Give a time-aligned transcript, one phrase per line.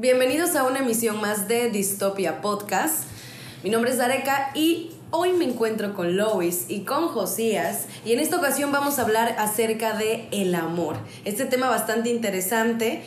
[0.00, 3.04] Bienvenidos a una emisión más de Distopia Podcast.
[3.62, 8.20] Mi nombre es Dareca y hoy me encuentro con Lois y con Josías y en
[8.20, 10.96] esta ocasión vamos a hablar acerca de el amor.
[11.26, 13.02] Este tema bastante interesante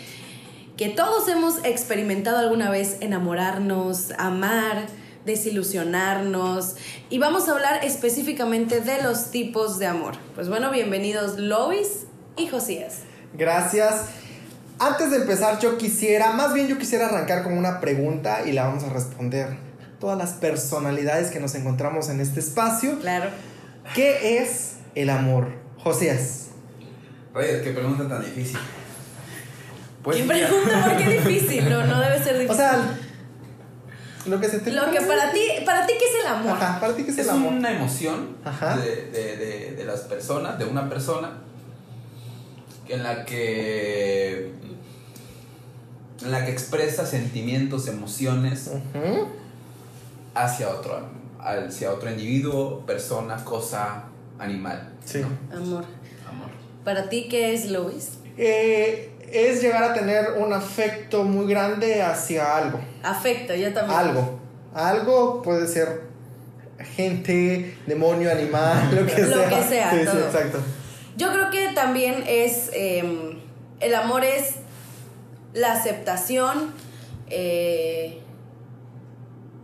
[0.78, 4.86] que todos hemos experimentado alguna vez enamorarnos, amar,
[5.26, 6.76] desilusionarnos
[7.10, 10.14] y vamos a hablar específicamente de los tipos de amor.
[10.36, 12.06] Pues bueno, bienvenidos Lois
[12.38, 13.00] y Josías.
[13.34, 14.23] Gracias.
[14.84, 18.66] Antes de empezar, yo quisiera, más bien yo quisiera arrancar con una pregunta y la
[18.66, 19.56] vamos a responder
[19.98, 23.00] todas las personalidades que nos encontramos en este espacio.
[23.00, 23.30] Claro.
[23.96, 25.54] ¿Qué es el amor?
[25.78, 26.50] Josías.
[27.34, 28.60] Reyes, qué pregunta tan difícil.
[30.04, 32.52] Pues y pregunta por qué difícil, no, no debe ser difícil.
[32.52, 32.98] O sea,
[34.26, 36.58] lo que se te Lo que para ti, para ti, ¿qué es el amor?
[36.58, 37.54] Ajá, para ti, ¿qué es, es el amor?
[37.54, 38.36] Es una emoción
[38.84, 41.38] de, de, de, de las personas, de una persona
[42.90, 44.52] en la que
[46.24, 48.72] en la que expresa sentimientos, emociones
[50.34, 54.04] hacia otro hacia otro individuo, persona, cosa,
[54.40, 54.94] animal.
[55.04, 55.20] Sí.
[55.20, 55.28] ¿no?
[55.56, 55.86] Amor.
[56.28, 56.50] Amor.
[56.84, 58.12] ¿Para ti qué es, Luis?
[58.38, 62.80] Eh, es llegar a tener un afecto muy grande hacia algo.
[63.04, 64.00] Afecto, yo también.
[64.00, 64.40] Algo.
[64.74, 66.04] Algo puede ser
[66.96, 69.26] gente, demonio, animal, lo que sea.
[69.26, 69.92] Lo que sea.
[69.92, 70.16] Sí, todo.
[70.16, 70.60] sí, exacto.
[71.16, 73.38] Yo creo que también es, eh,
[73.80, 74.56] el amor es
[75.54, 76.74] la aceptación,
[77.30, 78.20] eh,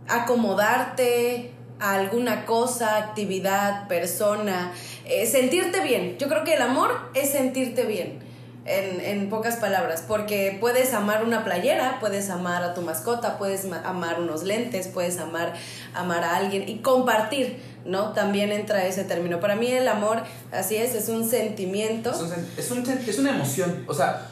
[0.08, 4.72] acomodarte a alguna cosa, actividad, persona,
[5.06, 6.16] eh, sentirte bien.
[6.18, 8.30] Yo creo que el amor es sentirte bien.
[8.66, 13.64] En, en, pocas palabras, porque puedes amar una playera, puedes amar a tu mascota, puedes
[13.64, 15.54] amar unos lentes, puedes amar,
[15.94, 18.12] amar a alguien y compartir, ¿no?
[18.12, 19.40] También entra ese término.
[19.40, 22.10] Para mí el amor, así es, es un sentimiento.
[22.10, 24.28] Es, un, es, un, es una emoción, o sea,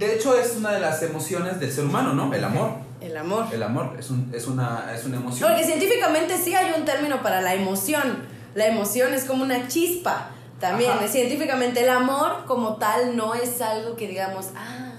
[0.00, 2.32] de hecho es una de las emociones del ser humano, ¿no?
[2.32, 2.70] El amor.
[3.02, 3.46] El amor.
[3.52, 5.50] El amor es, un, es, una, es una emoción.
[5.50, 8.24] Porque científicamente sí hay un término para la emoción.
[8.54, 10.30] La emoción es como una chispa.
[10.58, 11.08] También, Ajá.
[11.08, 14.92] científicamente, el amor como tal no es algo que digamos, ah,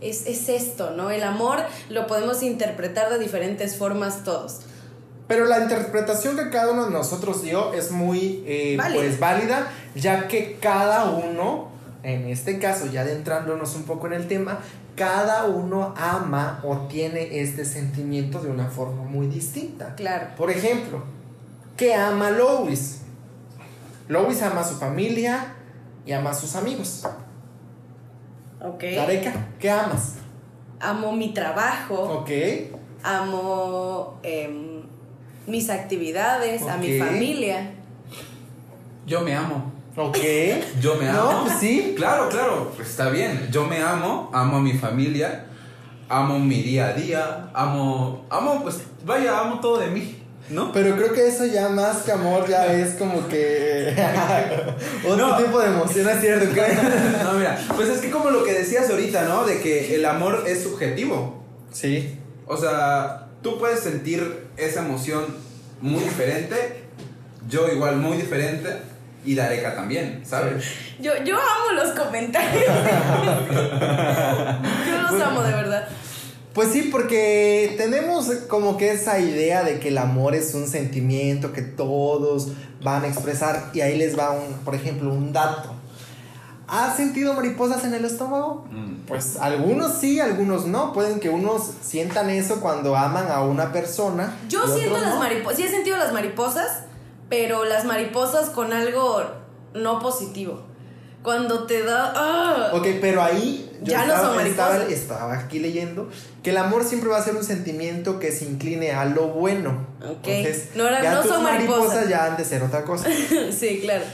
[0.00, 1.10] es, es esto, ¿no?
[1.10, 4.60] El amor lo podemos interpretar de diferentes formas todos.
[5.28, 9.00] Pero la interpretación que cada uno de nosotros dio es muy eh, válida.
[9.00, 11.67] Pues, válida, ya que cada uno,
[12.08, 14.60] en este caso, ya adentrándonos un poco en el tema,
[14.96, 19.94] cada uno ama o tiene este sentimiento de una forma muy distinta.
[19.94, 20.28] Claro.
[20.36, 21.02] Por ejemplo,
[21.76, 23.02] ¿qué ama Lois?
[24.08, 25.54] Lois ama a su familia
[26.06, 27.06] y ama a sus amigos.
[28.60, 28.84] Ok.
[28.94, 30.14] Tareca, ¿qué amas?
[30.80, 31.94] Amo mi trabajo.
[32.20, 32.30] Ok.
[33.02, 34.82] Amo eh,
[35.46, 36.74] mis actividades, okay.
[36.74, 37.70] a mi familia.
[39.06, 39.67] Yo me amo.
[39.98, 40.18] Ok.
[40.80, 41.32] Yo me amo.
[41.32, 41.94] No, pues sí.
[41.96, 43.48] Claro, claro, pues está bien.
[43.50, 45.46] Yo me amo, amo a mi familia,
[46.08, 50.22] amo mi día a día, amo, amo, pues vaya, amo todo de mí.
[50.50, 50.72] ¿No?
[50.72, 53.94] Pero creo que eso ya más que amor ya es como que
[55.06, 55.36] otro no.
[55.36, 56.46] tipo de emoción, es cierto.
[57.24, 59.44] no, mira, pues es que como lo que decías ahorita, ¿no?
[59.44, 61.42] De que el amor es subjetivo.
[61.72, 62.18] Sí.
[62.46, 65.26] O sea, tú puedes sentir esa emoción
[65.82, 66.84] muy diferente,
[67.48, 68.87] yo igual muy diferente
[69.24, 70.64] y Dareca también, ¿sabes?
[71.00, 72.64] Yo, yo amo los comentarios.
[74.86, 75.88] yo los amo de verdad.
[76.54, 81.52] Pues sí, porque tenemos como que esa idea de que el amor es un sentimiento
[81.52, 82.48] que todos
[82.82, 85.74] van a expresar y ahí les va un, por ejemplo, un dato.
[86.66, 88.66] ¿Has sentido mariposas en el estómago?
[88.70, 89.06] Mm.
[89.06, 90.92] Pues algunos sí, algunos no.
[90.92, 94.36] Pueden que unos sientan eso cuando aman a una persona.
[94.48, 95.18] Yo siento las no.
[95.20, 96.82] mariposas, sí he sentido las mariposas,
[97.28, 99.22] pero las mariposas con algo
[99.74, 100.62] no positivo.
[101.22, 102.12] Cuando te da...
[102.14, 102.70] ¡ah!
[102.72, 104.74] Ok, pero ahí yo ya estaba, no son mariposas.
[104.74, 106.08] Estaba, estaba, aquí leyendo
[106.42, 109.86] que el amor siempre va a ser un sentimiento que se incline a lo bueno.
[110.00, 110.26] Ok.
[110.26, 111.80] Entonces, no, era, ya no tus son mariposas.
[111.80, 113.08] mariposas ya han de ser otra cosa.
[113.50, 114.04] sí, claro.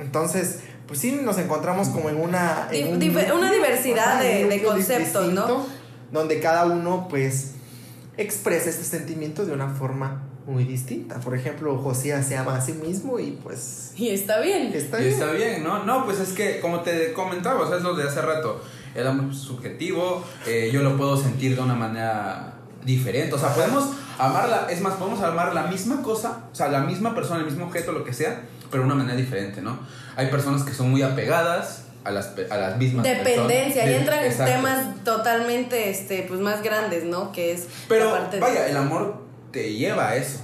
[0.00, 2.68] Entonces, pues sí nos encontramos como en una...
[2.70, 5.66] En un una diversidad de, de, conceptos, ¿no?
[6.12, 7.54] Donde cada uno pues
[8.16, 11.18] expresa este sentimiento de una forma muy distinta.
[11.20, 13.92] Por ejemplo, José se ama a sí mismo y pues...
[13.96, 14.72] Y está bien.
[14.72, 15.12] Está y bien.
[15.14, 15.84] está bien, ¿no?
[15.84, 18.62] No, pues es que como te comentaba, o sea, es lo de hace rato.
[18.94, 22.54] El amor es subjetivo, eh, yo lo puedo sentir de una manera
[22.84, 23.34] diferente.
[23.34, 27.14] O sea, podemos amarla, es más, podemos amar la misma cosa, o sea, la misma
[27.14, 29.78] persona, el mismo objeto, lo que sea, pero de una manera diferente, ¿no?
[30.16, 34.52] Hay personas que son muy apegadas a las, a las mismas Dependencia, ahí entran Exacto.
[34.52, 37.32] temas totalmente este, pues, más grandes, ¿no?
[37.32, 40.40] Que es Pero, la parte de- vaya, el amor te lleva a eso.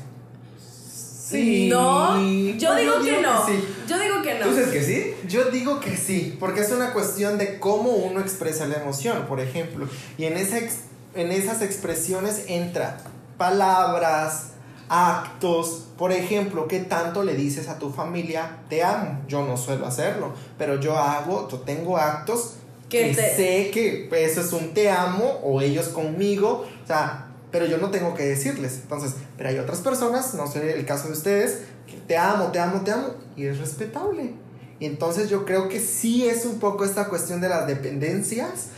[0.59, 1.69] Sí.
[1.71, 2.17] No,
[2.59, 3.47] yo No, digo yo que digo no.
[3.47, 3.65] que sí.
[3.89, 4.45] Yo digo que no.
[4.47, 5.15] ¿Tú dices que sí?
[5.29, 9.41] Yo digo que sí, porque es una cuestión de cómo uno expresa la emoción, por
[9.41, 9.89] ejemplo.
[10.19, 10.81] Y en, esa ex-
[11.15, 12.99] en esas expresiones entra
[13.39, 14.49] palabras,
[14.91, 15.85] actos.
[15.97, 19.21] Por ejemplo, ¿qué tanto le dices a tu familia te amo?
[19.29, 22.55] Yo no suelo hacerlo, pero yo hago, yo tengo actos
[22.91, 26.67] Que que te- sé que eso es un te amo o ellos conmigo.
[26.85, 28.81] O sea, pero yo no tengo que decirles.
[28.83, 32.59] Entonces, pero hay otras personas, no sé el caso de ustedes, que te amo, te
[32.59, 34.33] amo, te amo, y es respetable.
[34.81, 38.69] Y entonces yo creo que sí es un poco esta cuestión de las dependencias.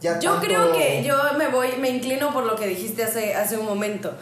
[0.00, 3.34] Ya Yo tanto- creo que yo me voy, me inclino por lo que dijiste hace,
[3.36, 4.12] hace un momento.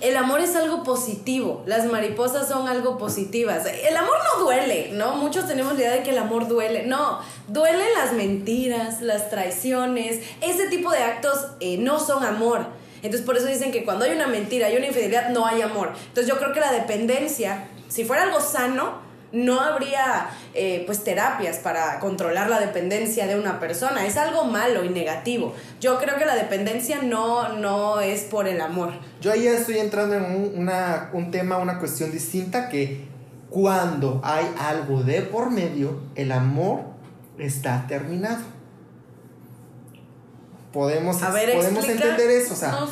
[0.00, 3.64] El amor es algo positivo, las mariposas son algo positivas.
[3.66, 5.16] El amor no duele, ¿no?
[5.16, 6.84] Muchos tenemos la idea de que el amor duele.
[6.86, 12.66] No, duelen las mentiras, las traiciones, ese tipo de actos eh, no son amor.
[13.04, 15.92] Entonces por eso dicen que cuando hay una mentira, hay una infidelidad, no hay amor.
[16.08, 21.56] Entonces yo creo que la dependencia, si fuera algo sano, no habría eh, pues terapias
[21.58, 24.06] para controlar la dependencia de una persona.
[24.06, 25.54] Es algo malo y negativo.
[25.80, 28.92] Yo creo que la dependencia no, no es por el amor.
[29.20, 33.06] Yo ahí estoy entrando en un, una- un tema, una cuestión distinta que
[33.50, 36.82] cuando hay algo de por medio, el amor
[37.38, 38.44] está terminado.
[40.74, 42.10] Podemos, A ver, podemos explica.
[42.10, 42.52] entender eso.
[42.52, 42.88] O sea, No.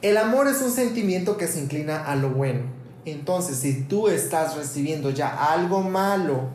[0.00, 2.60] el amor es un sentimiento que se inclina a lo bueno.
[3.04, 6.48] Entonces, si tú estás recibiendo ya algo malo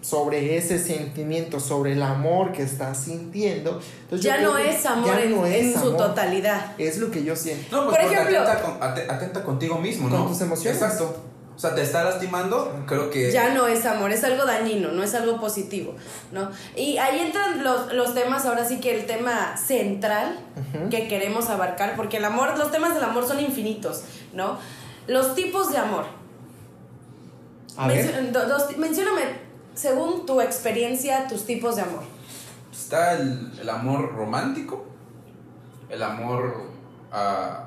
[0.00, 5.20] sobre ese sentimiento, sobre el amor que estás sintiendo, entonces ya no es amor ya
[5.22, 5.96] en, no es en su amor.
[5.98, 6.72] totalidad.
[6.78, 7.76] Es lo que yo siento.
[7.76, 10.20] No, pues Por porque ejemplo- atenta, con- ate- atenta contigo mismo, ¿no?
[10.24, 10.80] Con tus emociones.
[10.80, 11.14] Exacto.
[11.60, 13.30] O sea, te está lastimando, creo que...
[13.30, 15.94] Ya no es amor, es algo dañino, no es algo positivo,
[16.32, 16.50] ¿no?
[16.74, 20.38] Y ahí entran los, los temas, ahora sí que el tema central
[20.88, 24.56] que queremos abarcar, porque el amor, los temas del amor son infinitos, ¿no?
[25.06, 26.06] Los tipos de amor.
[27.76, 28.06] A ver.
[28.10, 29.22] Mencio- dos- mencióname,
[29.74, 32.04] según tu experiencia, tus tipos de amor.
[32.72, 34.86] Está el, el amor romántico,
[35.90, 36.62] el amor
[37.12, 37.66] a-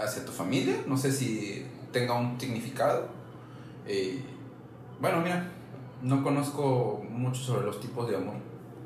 [0.00, 3.08] hacia tu familia, no sé si tenga un significado.
[3.86, 4.22] Eh,
[5.00, 5.50] bueno, mira,
[6.02, 8.34] no conozco mucho sobre los tipos de amor.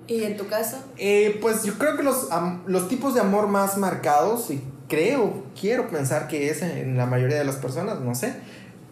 [0.07, 0.79] ¿Y en tu caso?
[0.97, 2.29] Eh, pues yo creo que los,
[2.67, 7.39] los tipos de amor más marcados, y creo, quiero pensar que es en la mayoría
[7.39, 8.37] de las personas, no sé,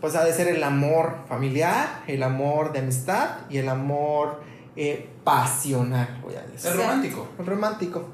[0.00, 4.42] pues ha de ser el amor familiar, el amor de amistad y el amor
[4.76, 6.72] eh, pasional, voy a decir.
[6.72, 7.28] El romántico.
[7.38, 8.04] El romántico.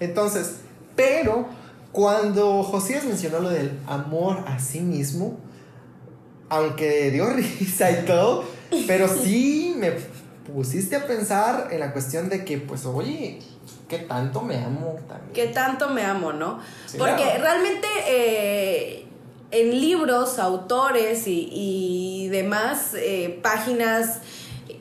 [0.00, 0.60] Entonces,
[0.96, 1.46] pero
[1.98, 5.36] cuando Josías mencionó lo del amor a sí mismo,
[6.48, 8.44] aunque dio risa y todo,
[8.86, 9.94] pero sí me
[10.46, 13.40] pusiste a pensar en la cuestión de que, pues, oye,
[13.88, 15.32] ¿qué tanto me amo también?
[15.34, 16.60] ¿Qué tanto me amo, no?
[16.86, 17.42] Sí, Porque claro.
[17.42, 19.06] realmente eh,
[19.50, 24.20] en libros, autores y, y demás eh, páginas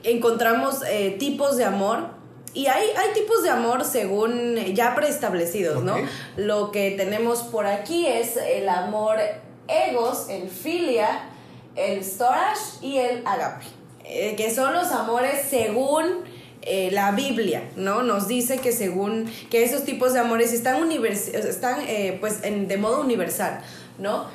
[0.04, 2.17] encontramos eh, tipos de amor.
[2.58, 5.96] Y hay, hay tipos de amor según ya preestablecidos, ¿no?
[6.38, 9.20] Lo que tenemos por aquí es el amor
[9.68, 11.30] egos, el filia,
[11.76, 13.66] el storage y el agape,
[14.06, 16.24] eh, que son los amores según
[16.64, 18.02] eh, la Biblia, ¿no?
[18.02, 22.68] Nos dice que según que esos tipos de amores están, univers- están eh, pues en-
[22.68, 23.62] de modo universal,
[24.00, 24.26] ¿no?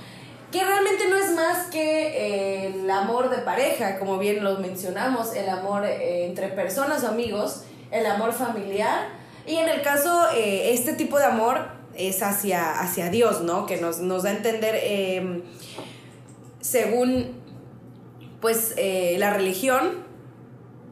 [0.53, 5.35] Que realmente no es más que eh, el amor de pareja, como bien lo mencionamos,
[5.35, 9.09] el amor entre personas o amigos, el amor familiar
[9.47, 13.67] y en el caso eh, este tipo de amor es hacia, hacia Dios, ¿no?
[13.67, 15.43] Que nos, nos da a entender eh,
[16.61, 17.41] según
[18.41, 20.11] pues eh, la religión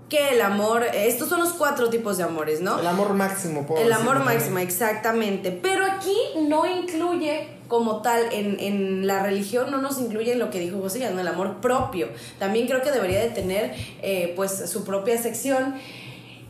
[0.09, 2.81] que el amor, estos son los cuatro tipos de amores, ¿no?
[2.81, 4.39] El amor máximo, puedo El amor también.
[4.39, 5.53] máximo, exactamente.
[5.53, 6.17] Pero aquí
[6.49, 10.81] no incluye como tal en, en la religión, no nos incluye en lo que dijo
[10.81, 11.21] José, ¿no?
[11.21, 12.09] el amor propio.
[12.41, 13.73] También creo que debería de tener
[14.03, 15.77] eh, pues su propia sección.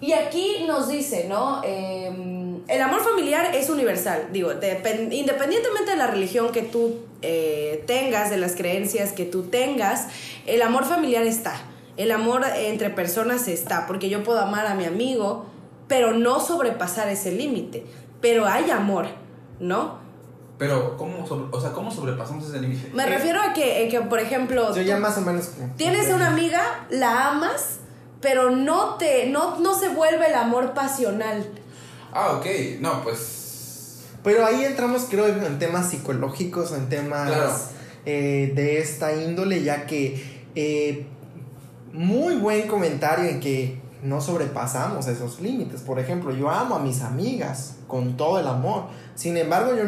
[0.01, 1.61] Y aquí nos dice, ¿no?
[1.65, 2.11] Eh,
[2.69, 8.31] el amor familiar es universal, digo, depen- independientemente de la religión que tú eh, tengas,
[8.31, 10.07] de las creencias que tú tengas,
[10.47, 11.53] el amor familiar está.
[11.97, 15.47] El amor entre personas está, porque yo puedo amar a mi amigo,
[15.87, 17.85] pero no sobrepasar ese límite.
[18.23, 19.07] Pero hay amor,
[19.59, 19.99] ¿no?
[20.57, 22.89] Pero, ¿cómo, sobre- o sea, ¿cómo sobrepasamos ese límite?
[22.95, 25.51] Me Eh, refiero a que, que, por ejemplo, Yo ya más o menos...
[25.77, 27.80] tienes una amiga, la amas,
[28.21, 31.47] pero no te, no, no se vuelve el amor pasional.
[32.13, 32.47] Ah, ok.
[32.81, 34.05] No, pues...
[34.23, 37.53] Pero ahí entramos, creo, en temas psicológicos, en temas Claro.
[38.05, 41.07] eh, de esta índole, ya que eh,
[41.93, 45.81] muy buen comentario en que no sobrepasamos esos límites.
[45.81, 48.85] Por ejemplo, yo amo a mis amigas con todo el amor.
[49.17, 49.85] Sin embargo, yo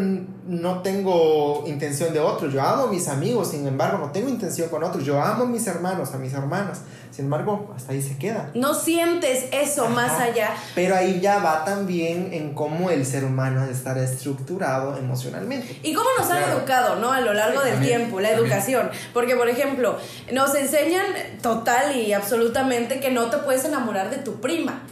[0.47, 2.53] no tengo intención de otros.
[2.53, 5.05] Yo amo a mis amigos, sin embargo, no tengo intención con otros.
[5.05, 6.83] Yo amo a mis hermanos, a mis hermanas.
[7.11, 8.51] Sin embargo, hasta ahí se queda.
[8.55, 10.51] No sientes eso más allá.
[10.75, 15.79] Pero ahí ya va también en cómo el ser humano estar estructurado emocionalmente.
[15.83, 17.13] Y cómo nos han educado, ¿no?
[17.13, 18.91] A lo largo del tiempo, la educación.
[19.15, 19.97] Porque, por ejemplo,
[20.33, 21.07] nos enseñan
[21.41, 24.83] total y absolutamente que no te puedes enamorar de tu prima,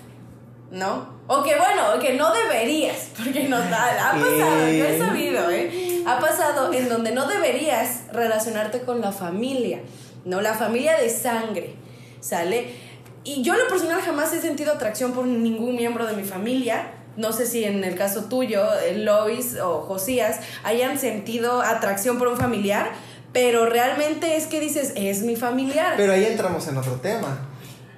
[0.71, 1.20] ¿no?
[1.33, 6.03] O que bueno, que no deberías, porque ha, ha pasado, yo he sabido, ¿eh?
[6.05, 9.79] Ha pasado en donde no deberías relacionarte con la familia,
[10.25, 10.41] ¿no?
[10.41, 11.77] La familia de sangre,
[12.21, 12.75] ¿sale?
[13.23, 16.95] Y yo, en lo personal, jamás he sentido atracción por ningún miembro de mi familia.
[17.17, 22.27] No sé si en el caso tuyo, eh, Lois o Josías, hayan sentido atracción por
[22.27, 22.91] un familiar,
[23.33, 25.95] pero realmente es que dices, es mi familiar.
[25.97, 27.50] Pero ahí entramos en otro tema.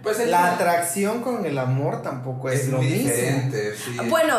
[0.02, 3.09] Pues la atracción con el amor tampoco es, lo mismo.
[3.09, 3.75] Diferente,
[4.09, 4.37] Bueno,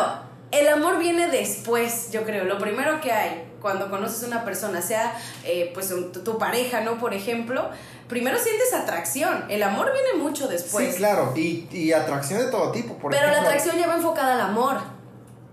[0.50, 2.44] el amor viene después, yo creo.
[2.44, 6.98] Lo primero que hay cuando conoces a una persona, sea eh, pues tu, pareja, ¿no?
[6.98, 7.70] Por ejemplo,
[8.08, 9.44] primero sientes atracción.
[9.48, 10.92] El amor viene mucho después.
[10.92, 11.32] Sí, claro.
[11.34, 12.98] Y, y atracción de todo tipo.
[12.98, 14.76] Por Pero la atracción ya va enfocada al amor.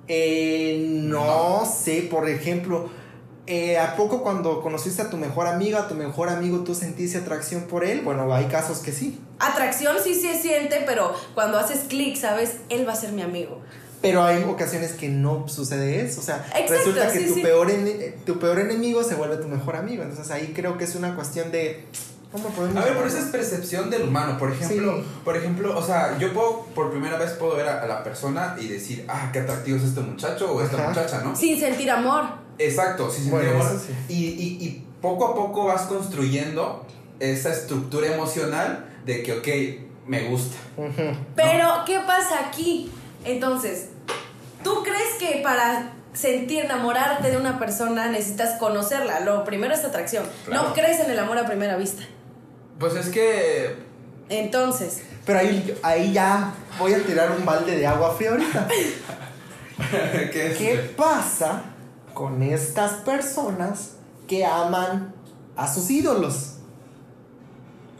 [0.07, 2.89] Eh, no sé, por ejemplo
[3.47, 7.17] eh, ¿A poco cuando conociste a tu mejor amiga, a tu mejor amigo, tú sentiste
[7.17, 8.01] atracción por él?
[8.01, 9.19] Bueno, hay casos que sí.
[9.39, 12.57] Atracción sí se siente, pero cuando haces clic, ¿sabes?
[12.69, 13.59] Él va a ser mi amigo.
[14.01, 16.21] Pero hay ocasiones que no sucede eso.
[16.21, 17.71] O sea, resulta que tu, Peor
[18.25, 20.03] tu peor enemigo se vuelve tu mejor amigo.
[20.03, 21.85] Entonces ahí creo que es una cuestión de...
[22.31, 24.37] ¿Cómo podemos a ver, pero esa es percepción del humano.
[24.39, 28.03] Por ejemplo, por ejemplo, o sea, yo puedo, por primera vez puedo ver a, la
[28.03, 31.35] persona y decir, ah, qué atractivo es este muchacho o esta muchacha, ¿no?
[31.35, 32.23] Sin sentir amor.
[32.65, 33.31] Exacto, sí, sí,
[34.07, 36.85] y, y, y, poco a poco vas construyendo
[37.19, 39.47] esa estructura emocional de que, ok,
[40.07, 40.57] me gusta.
[41.35, 42.91] Pero, ¿qué pasa aquí?
[43.25, 43.87] Entonces,
[44.63, 49.21] ¿tú crees que para sentir enamorarte de una persona necesitas conocerla?
[49.21, 50.25] Lo primero es atracción.
[50.51, 52.03] No crees en el amor a primera vista.
[52.79, 53.75] Pues es que...
[54.29, 55.01] Entonces...
[55.25, 58.67] Pero ahí, ahí ya voy a tirar un balde de agua fría ahorita.
[60.31, 61.70] ¿Qué, ¿Qué pasa
[62.13, 63.91] con estas personas
[64.27, 65.13] que aman
[65.55, 66.57] a sus ídolos.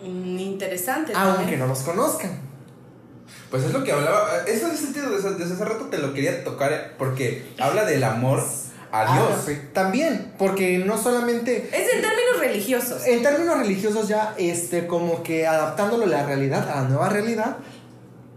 [0.04, 1.14] Interesante.
[1.16, 2.40] Aunque no los conozcan.
[3.50, 4.44] Pues es lo que hablaba.
[4.48, 8.44] Eso es sentido, desde, desde hace rato te lo quería tocar porque habla del amor
[8.92, 9.58] a ah, Dios.
[9.74, 11.70] también, porque no solamente.
[11.72, 13.06] Es en términos religiosos.
[13.06, 17.58] En términos religiosos, ya, este, como que adaptándolo a la realidad, a la nueva realidad,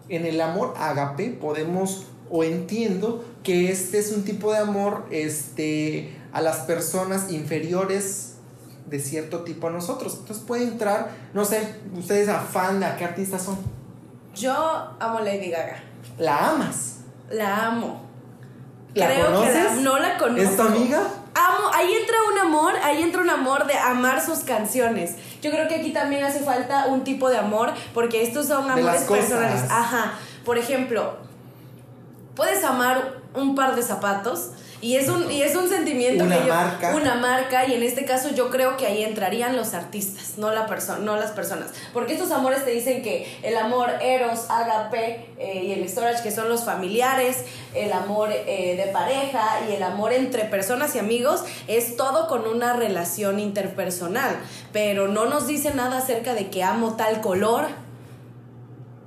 [0.09, 6.19] en el amor agape podemos o entiendo que este es un tipo de amor este,
[6.33, 8.39] a las personas inferiores
[8.87, 10.17] de cierto tipo a nosotros.
[10.19, 12.45] Entonces puede entrar, no sé, ustedes a
[12.99, 13.57] qué artistas son.
[14.35, 14.53] Yo
[14.99, 15.85] amo Lady Gaga.
[16.19, 17.03] ¿La amas?
[17.31, 18.03] La amo.
[18.95, 19.77] ¿La conoces?
[19.83, 20.43] no la conozco.
[20.43, 21.07] ¿Es tu amiga?
[21.37, 25.15] Amo, ahí entra un amor, ahí entra un amor de amar sus canciones.
[25.41, 29.03] Yo creo que aquí también hace falta un tipo de amor, porque estos son amores
[29.03, 29.63] personales.
[29.71, 30.15] Ajá.
[30.45, 31.24] Por ejemplo,
[32.35, 34.51] puedes amar un par de zapatos
[34.85, 36.95] y es un, y es un sentimiento una que marca.
[36.95, 40.67] una marca y en este caso yo creo que ahí entrarían los artistas, no, la
[41.01, 41.71] no las personas.
[41.95, 46.31] Porque estos amores te dicen que el amor eros, agape eh, y el storage que
[46.31, 51.45] son los familiares, el amor eh, de pareja y el amor entre personas y amigos
[51.67, 54.37] es todo con una relación interpersonal,
[54.71, 57.69] pero no nos dice nada acerca de que amo tal color,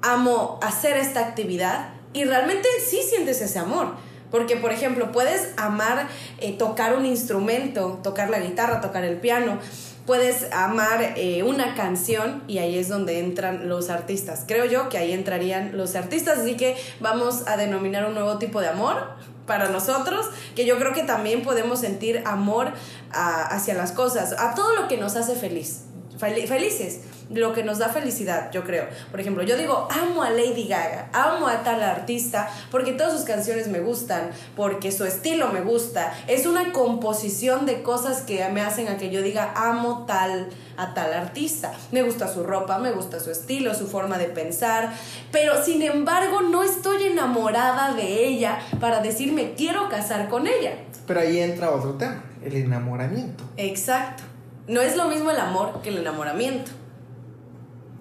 [0.02, 3.94] amo hacer esta actividad y realmente sí sientes ese amor.
[4.32, 6.08] Porque, por ejemplo, puedes amar
[6.40, 9.58] eh, tocar un instrumento, tocar la guitarra, tocar el piano,
[10.06, 14.44] puedes amar eh, una canción y ahí es donde entran los artistas.
[14.48, 18.60] Creo yo que ahí entrarían los artistas, así que vamos a denominar un nuevo tipo
[18.60, 18.98] de amor
[19.46, 22.74] para nosotros, que yo creo que también podemos sentir amor
[23.12, 25.84] hacia las cosas, a todo lo que nos hace feliz,
[26.18, 28.86] felices lo que nos da felicidad, yo creo.
[29.12, 33.24] Por ejemplo, yo digo, amo a Lady Gaga, amo a tal artista, porque todas sus
[33.24, 36.14] canciones me gustan, porque su estilo me gusta.
[36.28, 40.94] Es una composición de cosas que me hacen a que yo diga, amo tal a
[40.94, 41.74] tal artista.
[41.92, 44.94] Me gusta su ropa, me gusta su estilo, su forma de pensar,
[45.32, 50.76] pero sin embargo no estoy enamorada de ella para decirme quiero casar con ella.
[51.06, 53.44] Pero ahí entra otro tema, el enamoramiento.
[53.58, 54.24] Exacto.
[54.68, 56.72] No es lo mismo el amor que el enamoramiento.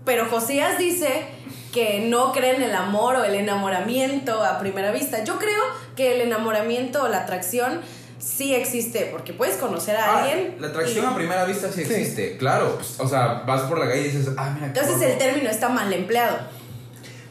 [0.04, 1.26] Pero Josías dice
[1.73, 5.25] que no cree en el amor o el enamoramiento a primera vista.
[5.25, 5.62] Yo creo
[5.94, 7.80] que el enamoramiento o la atracción
[8.18, 10.56] sí existe, porque puedes conocer a ah, alguien.
[10.58, 12.76] La atracción a primera vista sí existe, claro.
[12.76, 14.66] Pues, o sea, vas por la calle y dices, ah, mira.
[14.66, 16.38] Entonces el término está mal empleado.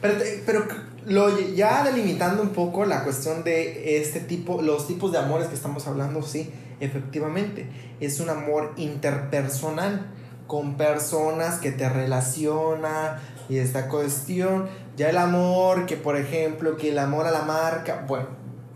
[0.01, 0.67] Pero, te- pero
[1.05, 5.55] lo, ya delimitando un poco la cuestión de este tipo, los tipos de amores que
[5.55, 10.07] estamos hablando, sí, efectivamente, es un amor interpersonal
[10.47, 14.67] con personas que te relaciona y esta cuestión.
[14.97, 18.27] Ya el amor, que por ejemplo, que el amor a la marca, bueno,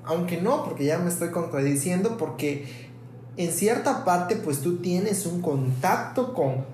[0.04, 2.90] aunque no, porque ya me estoy contradiciendo, porque
[3.38, 6.66] en cierta parte, pues tú tienes un contacto con,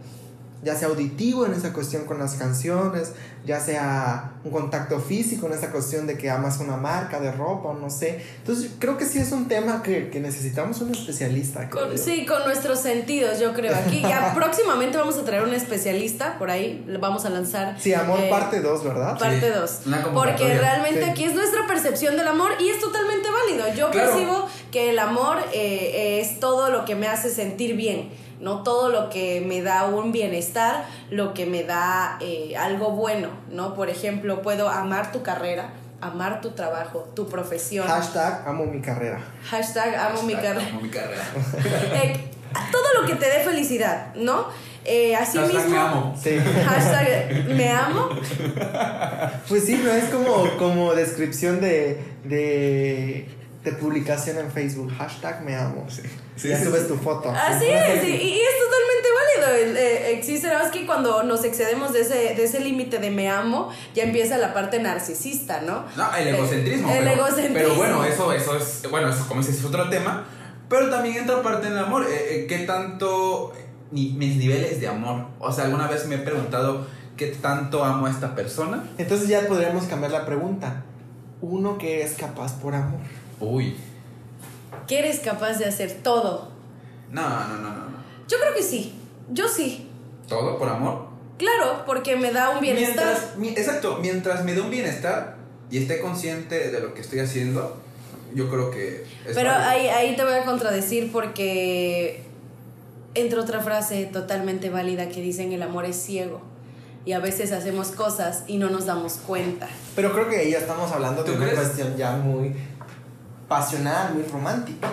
[0.65, 3.12] ya sea auditivo en esa cuestión con las canciones,
[3.45, 7.69] ya sea un contacto físico en esa cuestión de que amas una marca de ropa
[7.69, 8.19] o no sé.
[8.39, 11.69] Entonces creo que sí es un tema que, que necesitamos un especialista.
[11.69, 13.75] Con- sí, con nuestros sentidos, yo creo.
[13.75, 17.79] Aquí ya próximamente vamos a traer un especialista, por ahí vamos a lanzar.
[17.79, 19.19] Sí, amor eh, parte 2, ¿verdad?
[19.19, 19.81] Parte Sí, 2.
[19.86, 21.10] una Porque realmente Sí.
[21.12, 23.67] aquí es nuestra percepción del amor y es totalmente válido.
[23.77, 24.10] Yo Claro.
[24.12, 28.25] percibo que el amor eh, es todo lo que me hace sentir bien.
[28.39, 33.30] No todo lo que me da un bienestar, lo que me da eh, algo bueno,
[33.51, 33.74] ¿no?
[33.74, 35.70] Por ejemplo, puedo amar tu carrera,
[36.01, 37.88] amar tu trabajo, tu profesión.
[37.88, 39.20] Hashtag amo mi carrera.
[39.50, 40.68] Hashtag amo mi carrera.
[40.70, 41.24] Amo mi carrera.
[41.94, 42.30] Eh,
[42.72, 44.48] todo lo que te dé felicidad, ¿no?
[44.86, 45.72] Eh, así Hashtag mismo.
[45.72, 46.15] me amo.
[46.22, 46.38] Sí.
[46.65, 48.10] Hashtag me amo.
[49.50, 53.27] Pues sí, no es como, como descripción de, de,
[53.74, 54.91] publicación en Facebook.
[54.98, 55.86] Hashtag me amo.
[55.89, 56.01] Sí,
[56.50, 56.88] ya sí, subes sí.
[56.88, 57.31] tu foto.
[57.31, 59.07] Así es, y, y es totalmente
[59.45, 59.77] válido.
[59.77, 63.29] Eh, existe nada más que cuando nos excedemos de ese, de ese límite de me
[63.29, 65.86] amo, ya empieza la parte narcisista, ¿no?
[65.95, 66.89] No, el egocentrismo.
[66.91, 67.57] El pero, egocentrismo.
[67.60, 70.25] Pero bueno, eso, eso es, bueno, eso como dices, es otro tema.
[70.67, 72.05] Pero también entra parte en el amor.
[72.10, 72.10] Eh,
[72.41, 73.53] eh, ¿Qué tanto,
[73.91, 75.27] ni- mis niveles de amor?
[75.39, 78.84] O sea, alguna vez me he preguntado qué tanto amo a esta persona.
[78.98, 80.84] Entonces ya podríamos cambiar la pregunta.
[81.41, 83.00] Uno que es capaz por amor.
[83.39, 83.75] Uy,
[84.88, 86.50] Que eres capaz de hacer todo.
[87.12, 87.70] no, no, no, no.
[87.70, 87.96] no.
[88.27, 88.94] Yo creo que sí.
[89.32, 89.88] Yo sí.
[90.27, 91.08] ¿Todo por amor?
[91.38, 93.06] Claro, porque me da un bienestar.
[93.06, 95.36] Mientras, mi- exacto, mientras me dé un bienestar
[95.70, 97.77] y esté consciente de lo que estoy haciendo,
[98.34, 102.24] yo creo que es Pero ahí, ahí te voy a contradecir porque
[103.13, 106.42] entra otra frase totalmente válida que dicen el amor es ciego.
[107.06, 109.68] Y a veces hacemos cosas y no nos damos cuenta.
[109.96, 111.60] Pero creo que ahí ya estamos hablando de ¿Tú una crees?
[111.60, 112.56] cuestión ya muy
[113.48, 114.88] pasional, muy romántica.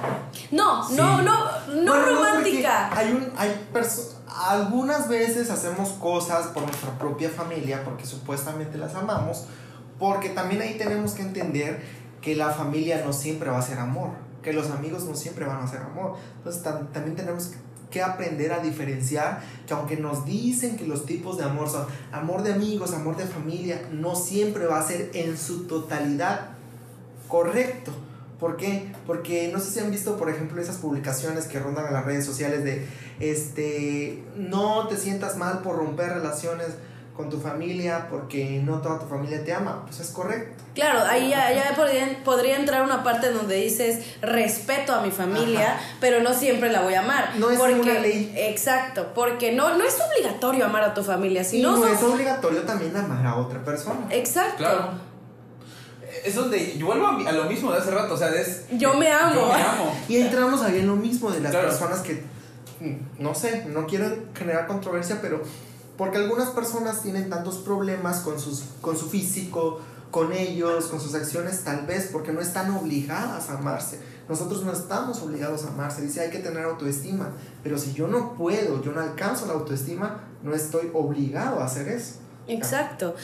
[0.51, 0.95] No, Sí.
[0.97, 1.35] no, no,
[1.69, 2.91] no Bueno, romántica.
[2.97, 8.95] hay un, hay perso- algunas veces hacemos cosas por nuestra propia familia porque supuestamente las
[8.95, 9.45] amamos,
[9.99, 11.83] porque también ahí tenemos que entender
[12.21, 14.11] que la familia no siempre va a ser amor,
[14.43, 16.17] que los amigos no siempre van a ser amor.
[16.38, 17.59] Entonces tam- también tenemos que-
[17.91, 22.43] que aprender a diferenciar que aunque nos dicen que los tipos de amor son amor
[22.43, 26.51] de amigos, amor de familia, no siempre va a ser en su totalidad
[27.29, 27.93] correcto.
[28.42, 28.92] ¿Por qué?
[29.07, 32.26] Porque no sé si han visto, por ejemplo, esas publicaciones que rondan en las redes
[32.26, 32.85] sociales de,
[33.20, 36.66] este, no te sientas mal por romper relaciones
[37.16, 39.83] con tu familia porque no toda tu familia te ama.
[39.87, 40.64] Pues es correcto.
[40.74, 45.12] Claro, ahí ya, ya podría, podría entrar una parte en donde dices respeto a mi
[45.12, 47.35] familia, pero no siempre la voy a amar.
[47.38, 48.33] No es porque, una ley.
[48.37, 52.02] Exacto, porque no, no es obligatorio amar a tu familia, Y sino no son- es
[52.02, 54.00] obligatorio también amar a otra persona.
[54.11, 54.57] Exacto.
[54.57, 55.12] Claro.
[56.25, 58.65] Es donde yo vuelvo a, mi- a lo mismo de hace rato, o sea, es...
[58.79, 59.35] Yo me amo.
[59.35, 59.95] Yo me amo.
[60.09, 61.69] Y entramos ahí en lo mismo de las Claro.
[61.69, 62.23] personas que,
[62.81, 65.43] mm, no sé, no quiero generar controversia, pero
[65.97, 69.81] porque algunas personas tienen tantos problemas con, sus, con su físico,
[70.11, 73.99] con ellos, con sus acciones, tal vez porque no están obligadas a amarse.
[74.29, 76.03] Nosotros no estamos obligados a amarse.
[76.03, 77.31] Dice, hay que tener autoestima.
[77.63, 81.89] Pero si yo no puedo, yo no alcanzo la autoestima, no estoy obligado a hacer
[81.89, 82.15] eso.
[82.48, 83.14] Exacto.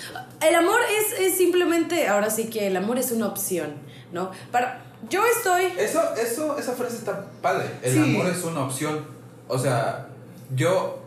[0.40, 3.74] El amor es, es simplemente, ahora sí que el amor es una opción,
[4.12, 4.30] ¿no?
[4.52, 5.64] Para, yo estoy...
[5.78, 7.66] Eso, eso, esa frase está padre.
[7.82, 7.98] El Sí.
[7.98, 9.04] amor es una opción.
[9.48, 10.08] O sea,
[10.54, 11.02] yo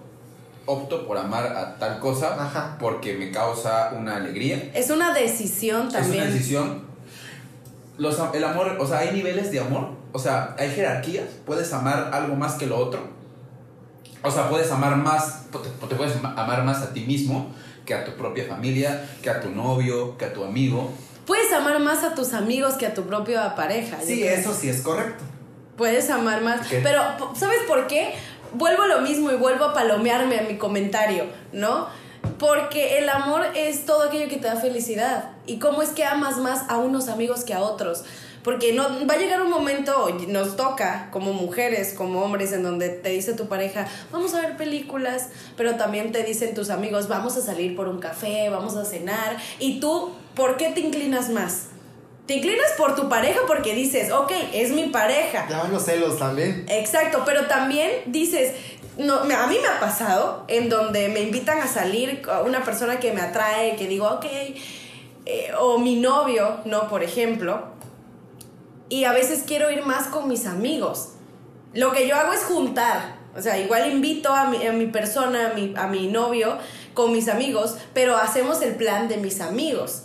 [0.65, 2.78] opto por amar a tal cosa Ajá.
[2.80, 4.71] porque me causa una alegría.
[4.74, 6.24] Es una decisión Es también.
[6.24, 6.84] una decisión.
[7.97, 9.89] Los, el amor, o sea, hay niveles de amor.
[10.13, 11.26] O sea, hay jerarquías.
[11.45, 13.02] Puedes amar algo más que lo otro.
[14.24, 17.52] O sea, puedes amar más, te, te puedes ma- amar más a ti mismo
[17.92, 20.90] que a tu propia familia, que a tu novio, que a tu amigo.
[21.26, 23.98] Puedes amar más a tus amigos que a tu propia pareja.
[24.02, 25.22] Sí, eso sí es correcto.
[25.76, 26.62] Puedes amar más.
[26.70, 27.02] Pero,
[27.36, 28.14] ¿sabes por qué?
[28.54, 31.90] Vuelvo a lo mismo y vuelvo a palomearme a mi comentario, ¿no?
[32.38, 35.32] Porque el amor es todo aquello que te da felicidad.
[35.46, 38.04] ¿Y cómo es que amas más a unos amigos que a otros?
[38.44, 42.64] Porque no, va a llegar un momento, y nos toca como mujeres, como hombres, en
[42.64, 47.08] donde te dice tu pareja, vamos a ver películas, pero también te dicen tus amigos,
[47.08, 49.38] vamos a salir por un café, vamos a cenar.
[49.60, 51.68] Y tú, ¿por qué te inclinas más?
[52.26, 55.46] Te inclinas por tu pareja porque dices, ok, es mi pareja.
[55.50, 56.66] Ya van los celos también.
[56.70, 58.54] Exacto, pero también dices,
[58.98, 63.14] no, a mí me ha pasado en donde me invitan a salir una persona que
[63.14, 64.26] me atrae, que digo, ok,
[65.26, 66.90] eh, o mi novio, ¿no?
[66.90, 67.64] Por ejemplo,
[68.90, 71.14] y a veces quiero ir más con mis amigos.
[71.74, 75.52] Lo que yo hago es juntar, o sea, igual invito a mi, a mi persona,
[75.52, 76.58] a mi, a mi novio,
[76.94, 80.04] con mis amigos, pero hacemos el plan de mis amigos.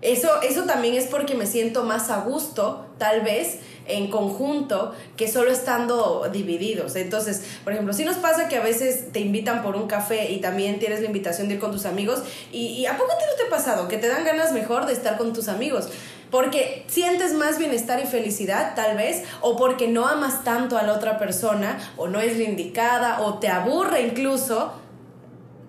[0.00, 5.28] Eso, eso también es porque me siento más a gusto, tal vez, en conjunto, que
[5.28, 6.96] solo estando divididos.
[6.96, 10.40] Entonces, por ejemplo, si nos pasa que a veces te invitan por un café y
[10.40, 12.22] también tienes la invitación de ir con tus amigos,
[12.52, 13.88] y, y ¿a poco te no te ha pasado?
[13.88, 15.88] Que te dan ganas mejor de estar con tus amigos.
[16.30, 20.92] Porque sientes más bienestar y felicidad, tal vez, o porque no amas tanto a la
[20.92, 24.72] otra persona, o no es la indicada, o te aburre incluso.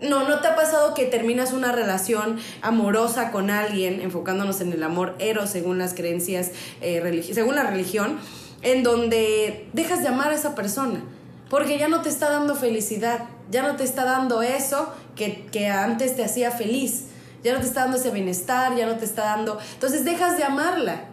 [0.01, 4.83] No, ¿no te ha pasado que terminas una relación amorosa con alguien, enfocándonos en el
[4.83, 8.17] amor eros según las creencias, eh, según la religión,
[8.61, 11.01] en donde dejas de amar a esa persona?
[11.49, 15.67] Porque ya no te está dando felicidad, ya no te está dando eso que, que
[15.67, 17.05] antes te hacía feliz,
[17.43, 19.59] ya no te está dando ese bienestar, ya no te está dando...
[19.73, 21.05] Entonces dejas de amarla.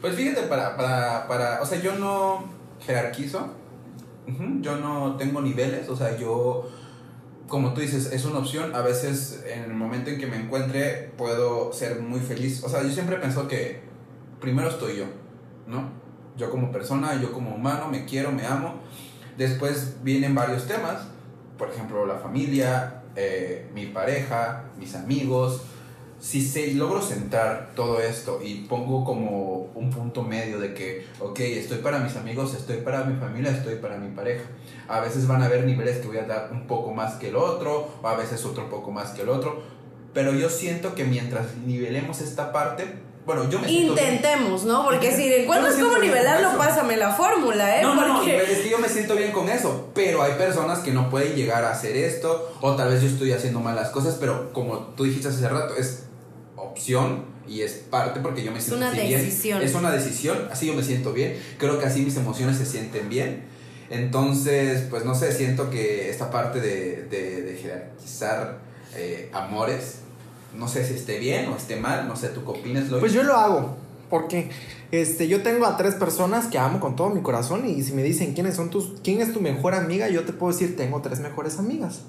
[0.00, 2.44] Pues fíjate, para, para, para, o sea, yo no
[2.84, 3.48] jerarquizo,
[4.60, 6.68] yo no tengo niveles, o sea, yo,
[7.48, 11.12] como tú dices, es una opción, a veces en el momento en que me encuentre
[11.16, 13.82] puedo ser muy feliz, o sea, yo siempre pienso que
[14.40, 15.04] primero estoy yo,
[15.66, 15.90] ¿no?
[16.36, 18.80] Yo como persona, yo como humano, me quiero, me amo,
[19.36, 21.08] después vienen varios temas,
[21.58, 25.62] por ejemplo, la familia, eh, mi pareja, mis amigos,
[26.24, 31.38] si se logro centrar todo esto y pongo como un punto medio de que, ok,
[31.40, 34.44] estoy para mis amigos, estoy para mi familia, estoy para mi pareja.
[34.88, 37.36] A veces van a haber niveles que voy a dar un poco más que el
[37.36, 39.60] otro, o a veces otro poco más que el otro,
[40.14, 42.86] pero yo siento que mientras nivelemos esta parte,
[43.26, 43.70] bueno, yo me.
[43.70, 44.82] Intentemos, ¿no?
[44.82, 47.82] Porque si encuentras cómo nivelarlo, pásame la fórmula, ¿eh?
[47.82, 50.78] No, no, no, Porque- es que yo me siento bien con eso, pero hay personas
[50.78, 53.90] que no pueden llegar a hacer esto, o tal vez yo estoy haciendo mal las
[53.90, 56.04] cosas, pero como tú dijiste hace rato, es
[56.74, 59.20] opción y es parte porque yo me siento una así bien.
[59.20, 59.62] decisión.
[59.62, 63.08] Es una decisión, así yo me siento bien, creo que así mis emociones se sienten
[63.08, 63.44] bien.
[63.90, 68.58] Entonces, pues no sé, siento que esta parte de, de, de jerarquizar
[68.96, 69.98] eh, amores,
[70.56, 73.00] no sé si esté bien o esté mal, no sé, ¿tú qué opinas, Lois?
[73.00, 73.76] Pues yo lo hago.
[74.08, 74.50] Porque
[74.90, 77.68] este, yo tengo a tres personas que amo con todo mi corazón.
[77.68, 80.52] Y si me dicen quiénes son tus, quién es tu mejor amiga, yo te puedo
[80.52, 82.02] decir, tengo tres mejores amigas.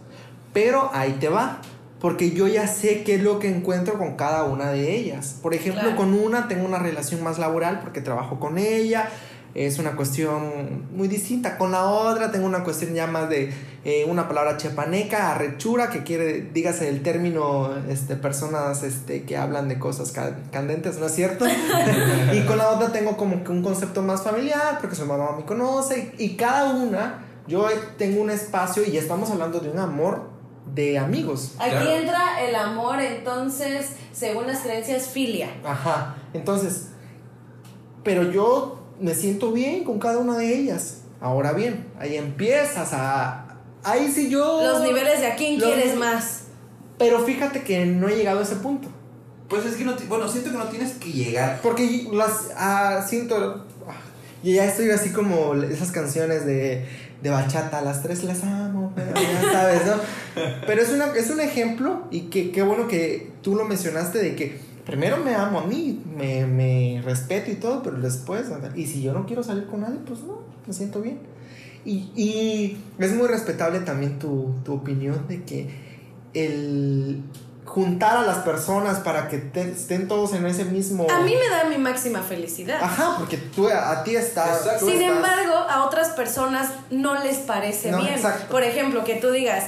[0.54, 1.62] Pero ahí te va.
[2.00, 5.38] Porque yo ya sé qué es lo que encuentro con cada una de ellas.
[5.42, 5.98] Por ejemplo, Claro.
[5.98, 9.10] con una tengo una relación más laboral porque trabajo con ella.
[9.56, 11.58] Es una cuestión muy distinta.
[11.58, 13.54] Con la otra tengo una cuestión ya más de
[13.86, 19.70] eh, una palabra chepaneca, arrechura, que quiere, dígase el término, este, personas este, que hablan
[19.70, 21.46] de cosas ca- candentes, ¿no es cierto?
[22.34, 25.46] y con la otra tengo como que un concepto más familiar, porque su mamá me
[25.46, 26.12] conoce.
[26.18, 30.35] Y, y cada una, yo tengo un espacio y estamos hablando de un amor
[30.74, 31.54] de amigos.
[31.60, 31.90] Aquí Claro.
[31.92, 35.50] entra el amor, entonces, según las creencias, filia.
[35.64, 36.16] Ajá.
[36.34, 36.90] Entonces,
[38.04, 41.02] pero yo me siento bien con cada una de ellas.
[41.22, 43.42] Ahora bien, ahí empiezas a...
[43.84, 44.62] Ahí sí yo...
[44.64, 46.44] Los niveles de a quién Los quieres más.
[46.98, 48.88] Pero fíjate que no he llegado a ese punto.
[49.50, 51.60] Pues es que no, bueno, siento que no tienes que llegar.
[51.62, 53.66] Porque las ah, siento.
[53.88, 53.94] ah,
[54.44, 56.88] Y ya estoy así como esas canciones de,
[57.22, 59.94] de bachata, las tres las amo, pero ya sabes, ¿no?
[60.66, 64.36] Pero es, una, es un ejemplo y que qué bueno que tú lo mencionaste de
[64.36, 69.02] que primero me amo a mí, me, me respeto y todo, pero después, y si
[69.02, 71.20] yo no quiero salir con nadie, pues no, me siento bien.
[71.84, 75.70] Y, y es muy respetable también tu, tu opinión de que
[76.34, 77.22] el
[77.66, 81.08] juntar a las personas para que te- estén todos en ese mismo...
[81.10, 82.80] A mí me da mi máxima felicidad.
[82.82, 84.60] Ajá, porque tú a, ti estás.
[84.62, 84.86] Exacto.
[84.86, 88.14] Sin estás- embargo, a otras personas no les parece No, bien.
[88.14, 88.48] exacto.
[88.52, 89.66] Por ejemplo, que tú digas,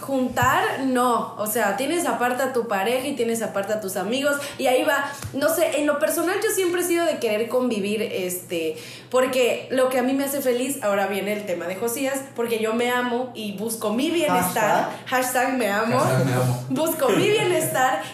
[0.00, 1.34] juntar, no.
[1.36, 4.36] O sea, tienes aparte a tu pareja y tienes aparte a tus amigos.
[4.58, 8.02] Y ahí va, no sé, en lo personal yo siempre he sido de querer convivir,
[8.02, 8.76] este,
[9.10, 12.58] porque lo que a mí me hace feliz, ahora viene el tema de Josías, porque
[12.58, 14.90] yo me amo y busco mi bienestar.
[15.06, 15.98] Hashtag, me amo.
[15.98, 16.64] Hashtag me amo.
[16.70, 17.37] Busco mi bienestar.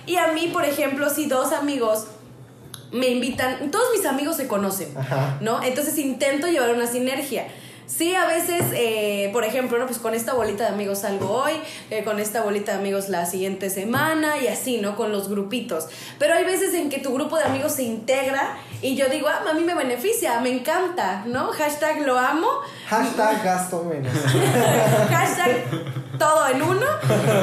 [0.07, 2.07] Y a mí, por ejemplo, si dos amigos
[2.93, 4.97] me invitan, todos mis amigos se conocen.
[4.97, 5.39] Ajá.
[5.41, 5.63] ¿no?
[5.63, 7.47] Entonces intento llevar una sinergia.
[7.87, 9.85] Sí, a veces, eh, por ejemplo, ¿no?
[9.85, 11.53] Pues con esta bolita de amigos salgo hoy,
[11.91, 14.97] eh, con esta bolita de amigos la siguiente semana y así, ¿no?
[14.97, 15.89] Con los grupitos.
[16.19, 19.43] Pero hay veces en que tu grupo de amigos se integra y yo digo, ah,
[19.51, 21.49] a mí me beneficia, me encanta, ¿no?
[21.49, 22.49] Hashtag lo amo,
[22.89, 24.13] Hashtag gasto menos.
[25.11, 25.67] hashtag
[26.19, 26.87] todo en uno.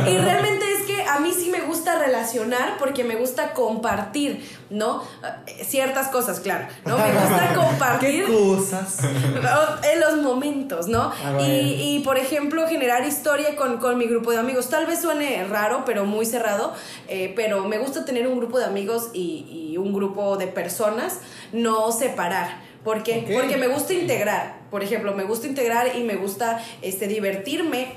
[0.07, 0.70] Y realmente
[1.15, 5.03] a mí sí me gusta relacionar porque me gusta compartir, ¿no?
[5.47, 6.97] Eh, Ciertas cosas, claro, ¿no?
[6.97, 8.25] Me gusta compartir.
[8.25, 8.99] ¿Qué cosas?
[9.93, 11.11] en los momentos, ¿no?
[11.23, 14.69] Ah, y, y, por ejemplo, generar historia con, con mi grupo de amigos.
[14.69, 16.73] Tal vez suene raro, pero muy cerrado,
[17.07, 21.19] eh, pero me gusta tener un grupo de amigos y, y un grupo de personas,
[21.51, 22.71] no separar.
[22.83, 23.29] ¿Por qué?
[23.31, 24.61] Porque me gusta integrar.
[24.71, 27.93] Por ejemplo, me gusta integrar y me gusta este, divertirme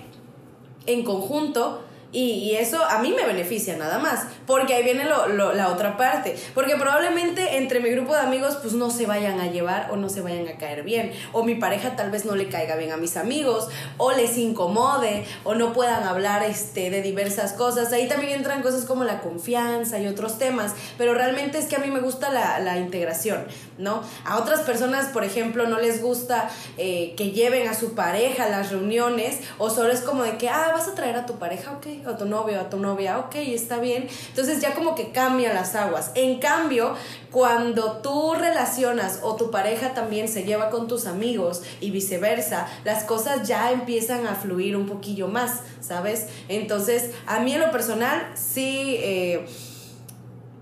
[0.87, 1.83] en conjunto.
[2.15, 5.69] Y, y eso a mí me beneficia nada más, porque ahí viene lo- lo- la
[5.69, 9.91] otra parte, porque probablemente entre mi grupo de amigos pues no se vayan a llevar
[9.91, 12.77] o no se vayan a caer bien, o mi pareja tal vez no le caiga
[12.77, 17.93] bien a mis amigos, o les incomode, o no puedan hablar este, de diversas cosas,
[17.93, 21.81] ahí también entran cosas como la confianza y otros temas, pero realmente es que a
[21.81, 23.45] mí me gusta la, la integración,
[23.79, 24.03] ¿no?
[24.25, 26.49] A otras personas, por ejemplo, no les gusta
[26.79, 30.49] eh, que lleven a su pareja a las reuniones, o solo es como de que,
[30.49, 33.35] ah, vas a traer a tu pareja, ok, a tu novio, a tu novia, ok,
[33.37, 34.09] está bien.
[34.29, 36.11] Entonces ya como que cambian las aguas.
[36.15, 36.95] En cambio,
[37.31, 43.05] cuando tú relacionas o tu pareja también se lleva con tus amigos y viceversa, las
[43.05, 46.29] cosas ya empiezan a fluir un poquillo más, ¿sabes?
[46.49, 48.97] Entonces, a mí en lo personal, sí...
[49.01, 49.47] eh,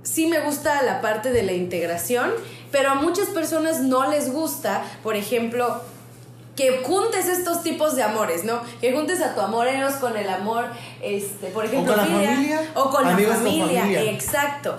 [0.02, 2.32] sí me gusta la parte de la integración,
[2.70, 5.80] pero a muchas personas no les gusta, por ejemplo,
[6.56, 8.60] que juntes estos tipos de amores, ¿no?
[8.80, 10.66] Que juntes a tu amor eros con el amor,
[11.00, 14.76] este, por ejemplo, con la familia, o con la con familia, exacto.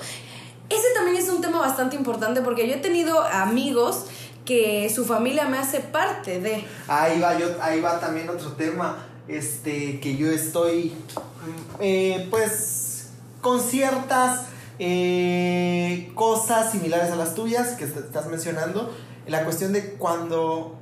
[0.70, 4.06] Ese también es un tema bastante importante porque yo he tenido amigos
[4.46, 6.64] que su familia me hace parte de.
[6.88, 10.94] Ahí va, yo, ahí va también otro tema, este, que yo estoy,
[11.80, 13.10] eh, pues,
[13.42, 14.46] con ciertas
[14.80, 18.94] eh, cosas similares a las tuyas que est- estás mencionando.
[19.28, 20.78] La cuestión de cuando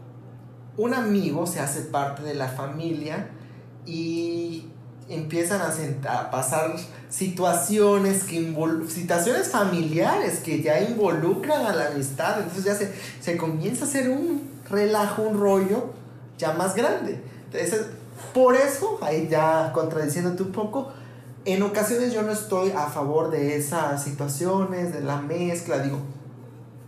[0.78, 3.28] un amigo se hace parte de la familia
[3.86, 4.68] y
[5.10, 6.76] empiezan a, sent- a pasar
[7.10, 8.56] situaciones que
[8.88, 12.40] situaciones familiares que ya involucran a la amistad.
[12.40, 15.88] Entonces ya se, se comienza a hacer un relajo un rollo
[16.38, 17.22] ya más grande.
[17.52, 17.88] Entonces,
[18.34, 20.90] por eso ahí ya contradiciéndote un poco
[21.44, 25.98] en ocasiones yo no estoy a favor de esas situaciones de la mezcla digo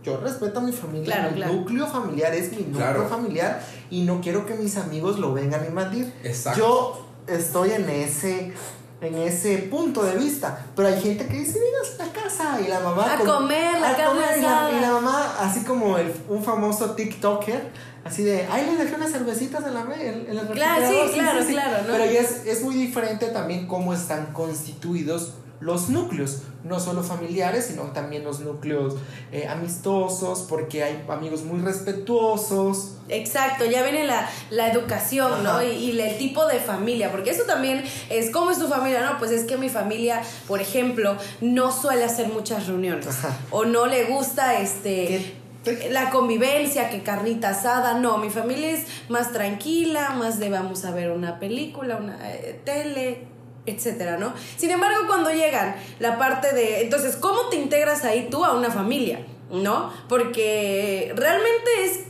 [0.04, 1.52] yo respeto a mi familia, Claro, mi claro.
[1.54, 3.08] núcleo familiar es mi núcleo Claro.
[3.08, 6.12] familiar y no quiero que mis amigos lo vengan a invadir.
[6.22, 6.60] Exacto.
[6.60, 8.52] Yo estoy en ese
[9.00, 12.68] en ese punto de vista, pero hay gente que dice, "Vengas a la casa" y
[12.68, 15.62] la mamá A como- comer la a carne comer", y la- y la mamá así
[15.64, 17.70] como el, un famoso TikToker,
[18.02, 21.44] así de, "Ay, le dejé unas cervecitas en la en, en el Claro, sí, refrigerador",
[21.44, 21.92] claro, claro, ¿no?
[21.92, 27.66] Pero ya es, es muy diferente también cómo están constituidos los núcleos, no solo familiares,
[27.66, 28.94] sino también los núcleos
[29.32, 32.96] eh, amistosos, porque hay amigos muy respetuosos.
[33.08, 35.62] Exacto, ya viene la, la educación, ¿no?
[35.62, 39.02] Y, y el tipo de familia, porque eso también es, ¿cómo es tu familia?
[39.02, 43.36] No, pues es que mi familia, por ejemplo, no suele hacer muchas reuniones, Ajá.
[43.50, 45.06] o no le gusta, este...
[45.06, 45.44] ¿Qué?
[45.90, 50.90] La convivencia, que carnita asada, no, mi familia es más tranquila, más de vamos a
[50.90, 53.26] ver una película, una eh, tele,
[53.66, 54.34] etcétera, ¿no?
[54.56, 58.70] Sin embargo, cuando llegan la parte de, entonces, ¿cómo te integras ahí tú a una
[58.70, 59.26] familia?
[59.50, 59.92] ¿No?
[60.08, 62.00] Porque realmente es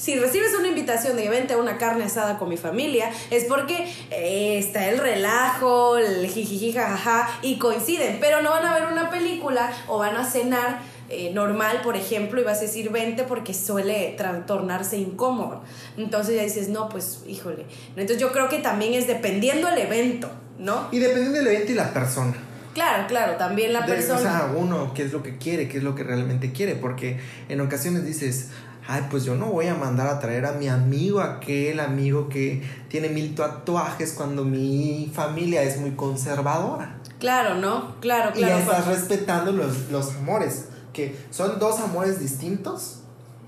[0.00, 3.86] si recibes una invitación de vente a una carne asada con mi familia, es porque
[4.10, 9.10] eh, está el relajo, el jijiji, jajaja, y coinciden, pero no van a ver una
[9.10, 13.52] película o van a cenar eh, normal, por ejemplo, y vas a decir vente porque
[13.52, 15.62] suele tornarse incómodo.
[15.98, 17.66] Entonces ya dices, no, pues híjole.
[17.90, 20.88] Entonces yo creo que también es dependiendo el evento, ¿no?
[20.92, 22.34] Y dependiendo del evento y la persona.
[22.74, 24.18] Claro, claro, también la De- persona.
[24.18, 27.18] O sea, uno, qué es lo que quiere, qué es lo que realmente quiere, porque
[27.48, 28.50] en ocasiones dices,
[28.86, 32.62] ay, pues yo no voy a mandar a traer a mi amigo, aquel amigo que
[32.88, 36.96] tiene mil tatuajes cuando mi familia es muy conservadora.
[37.18, 37.96] Claro, ¿no?
[38.00, 38.54] Claro, y claro.
[38.54, 43.00] ya estás respetando los, los amores, que son dos amores distintos,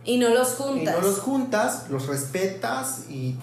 [0.04, 0.94] Y no los y juntas.
[0.96, 3.36] no los juntas, los respetas y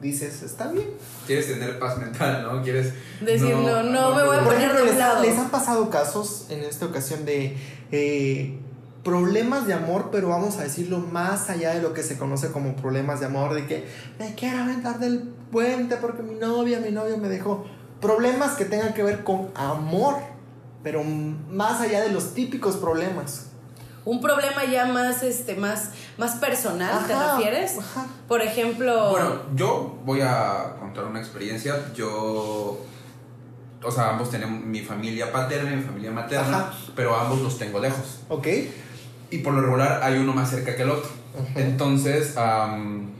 [0.00, 0.88] dices, está bien.
[1.26, 2.62] Quieres tener paz mental, ¿no?
[2.62, 2.92] Quieres.
[3.20, 6.46] Decir, no, no me voy a Por poner ejemplo, de les, les han pasado casos
[6.50, 7.56] en esta ocasión de
[7.92, 8.58] eh,
[9.04, 12.74] problemas de amor, pero vamos a decirlo más allá de lo que se conoce como
[12.74, 13.86] problemas de amor, de que
[14.18, 15.20] me quiero aventar del
[15.52, 17.64] puente porque mi novia, mi novio me dejó.
[18.00, 20.16] Problemas que tengan que ver con amor,
[20.82, 23.46] pero más allá de los típicos problemas.
[24.04, 27.78] Un problema ya más, este, más, más personal, ¿te refieres?
[27.78, 28.06] ajá.
[28.28, 29.10] Por ejemplo.
[29.10, 31.76] Bueno, yo voy a contar una experiencia.
[31.94, 32.78] Yo.
[33.82, 36.72] O sea, ambos tenemos mi familia paterna y mi familia materna, Ajá.
[36.96, 38.20] pero ambos los tengo lejos.
[38.30, 38.46] ¿Ok?
[39.30, 41.10] Y por lo regular hay uno más cerca que el otro.
[41.54, 43.10] Entonces, am,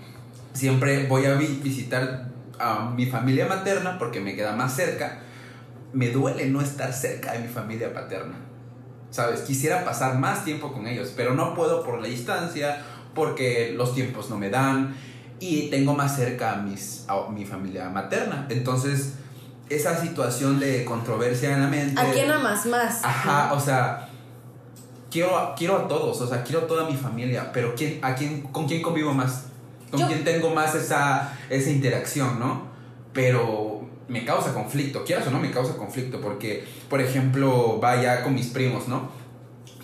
[0.55, 2.29] siempre voy a vi- visitar
[2.59, 5.19] a mi familia materna porque me queda más cerca.
[5.93, 8.35] me duele no estar cerca de mi familia paterna.
[9.15, 9.43] ¿Sabes?
[9.43, 12.83] Quisiera pasar más tiempo con ellos, pero no puedo por la distancia,
[13.15, 14.97] porque los tiempos no me dan
[15.39, 18.49] y tengo más cerca a, mis, a mi familia materna.
[18.51, 19.13] Entonces,
[19.69, 22.01] esa situación de controversia en la mente...
[22.01, 23.05] ¿A quién amas más?
[23.05, 24.09] Ajá, o sea,
[25.13, 28.17] quiero, a- quiero a todos, o sea, quiero a toda mi familia, pero ¿quién, a
[28.17, 29.45] quién, ¿con quién convivo más?
[29.93, 32.63] ¿Con Yo- quién tengo más esa, esa interacción, no?
[33.13, 38.35] Pero me causa conflicto, quieras o no me causa conflicto, porque, por ejemplo, vaya con
[38.35, 39.09] mis primos, ¿no?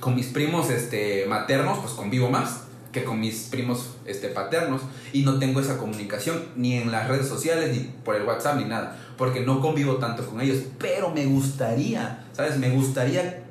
[0.01, 5.23] Con mis primos este, maternos, pues convivo más que con mis primos este, paternos y
[5.23, 8.99] no tengo esa comunicación ni en las redes sociales, ni por el WhatsApp, ni nada,
[9.17, 12.59] porque no convivo tanto con ellos, pero me gustaría, ¿sabes?
[12.59, 13.45] Me gustaría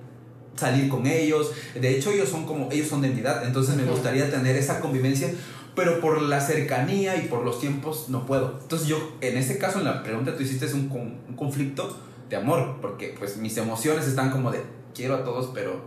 [0.60, 1.52] salir con ellos.
[1.80, 4.80] De hecho, ellos son como, ellos son de mi edad, entonces me gustaría tener esa
[4.80, 5.30] convivencia,
[5.76, 8.60] pero por la cercanía y por los tiempos no puedo.
[8.62, 10.92] Entonces yo, en este caso, en la pregunta que tú hiciste es un,
[11.28, 11.98] un conflicto
[12.30, 14.62] de amor, porque pues mis emociones están como de,
[14.94, 15.82] quiero a todos, pero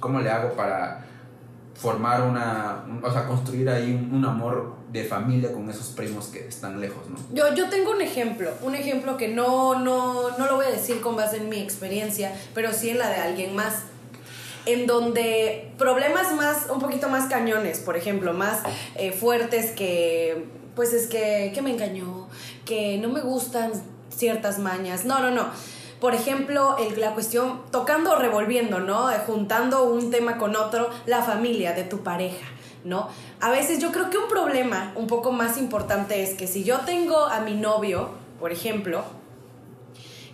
[0.00, 1.04] ¿cómo le hago para
[1.74, 6.26] formar una, un- o sea, construir ahí un, un amor de familia con esos primos
[6.28, 7.16] que están lejos, ¿no?
[7.34, 11.00] Yo, yo tengo un ejemplo, un ejemplo que no, no, no lo voy a decir
[11.02, 13.82] con base en mi experiencia, pero sí en la de alguien más.
[14.66, 18.60] En donde problemas más, un poquito más cañones, por ejemplo, más
[18.96, 22.28] eh, fuertes que, pues es que, que me engañó,
[22.64, 23.72] que no me gustan
[24.10, 25.04] ciertas mañas.
[25.04, 25.46] No, no, no.
[26.00, 29.10] Por ejemplo, el- la cuestión, tocando o revolviendo, ¿no?
[29.10, 32.46] Eh, Juntando un tema con otro, la familia de tu pareja,
[32.84, 33.08] ¿no?
[33.40, 36.80] A veces yo creo que un problema un poco más importante es que si yo
[36.80, 39.04] tengo a mi novio, por ejemplo,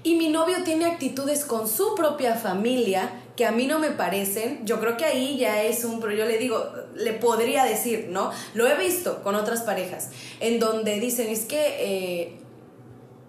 [0.03, 4.65] y mi novio tiene actitudes con su propia familia que a mí no me parecen,
[4.67, 8.31] yo creo que ahí ya es un, pero yo le digo, le podría decir, ¿no?
[8.55, 12.42] Lo he visto con otras parejas, en donde dicen, es que eh,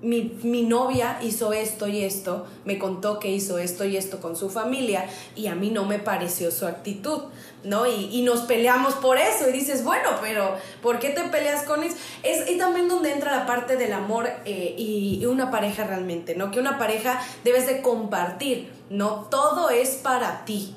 [0.03, 4.35] mi, mi novia hizo esto y esto, me contó que hizo esto y esto con
[4.35, 7.23] su familia y a mí no me pareció su actitud,
[7.63, 7.87] ¿no?
[7.87, 11.83] Y, y nos peleamos por eso y dices, bueno, pero ¿por qué te peleas con
[11.83, 11.95] eso?
[12.21, 16.35] Es, y también donde entra la parte del amor eh, y, y una pareja realmente,
[16.35, 16.51] ¿no?
[16.51, 19.27] Que una pareja debes de compartir, ¿no?
[19.31, 20.75] Todo es para ti.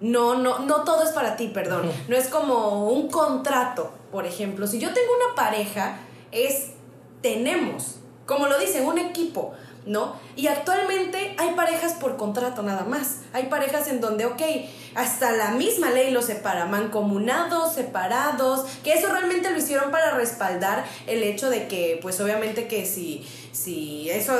[0.00, 1.90] No, no, no todo es para ti, perdón.
[2.08, 4.66] No es como un contrato, por ejemplo.
[4.66, 5.98] Si yo tengo una pareja,
[6.30, 6.72] es
[7.24, 9.54] tenemos, como lo dicen, un equipo,
[9.86, 10.16] ¿no?
[10.36, 13.18] Y actualmente hay parejas por contrato nada más.
[13.32, 14.40] Hay parejas en donde, ok,
[14.94, 20.84] hasta la misma ley los separa, mancomunados, separados, que eso realmente lo hicieron para respaldar
[21.06, 24.34] el hecho de que, pues obviamente que si, si eso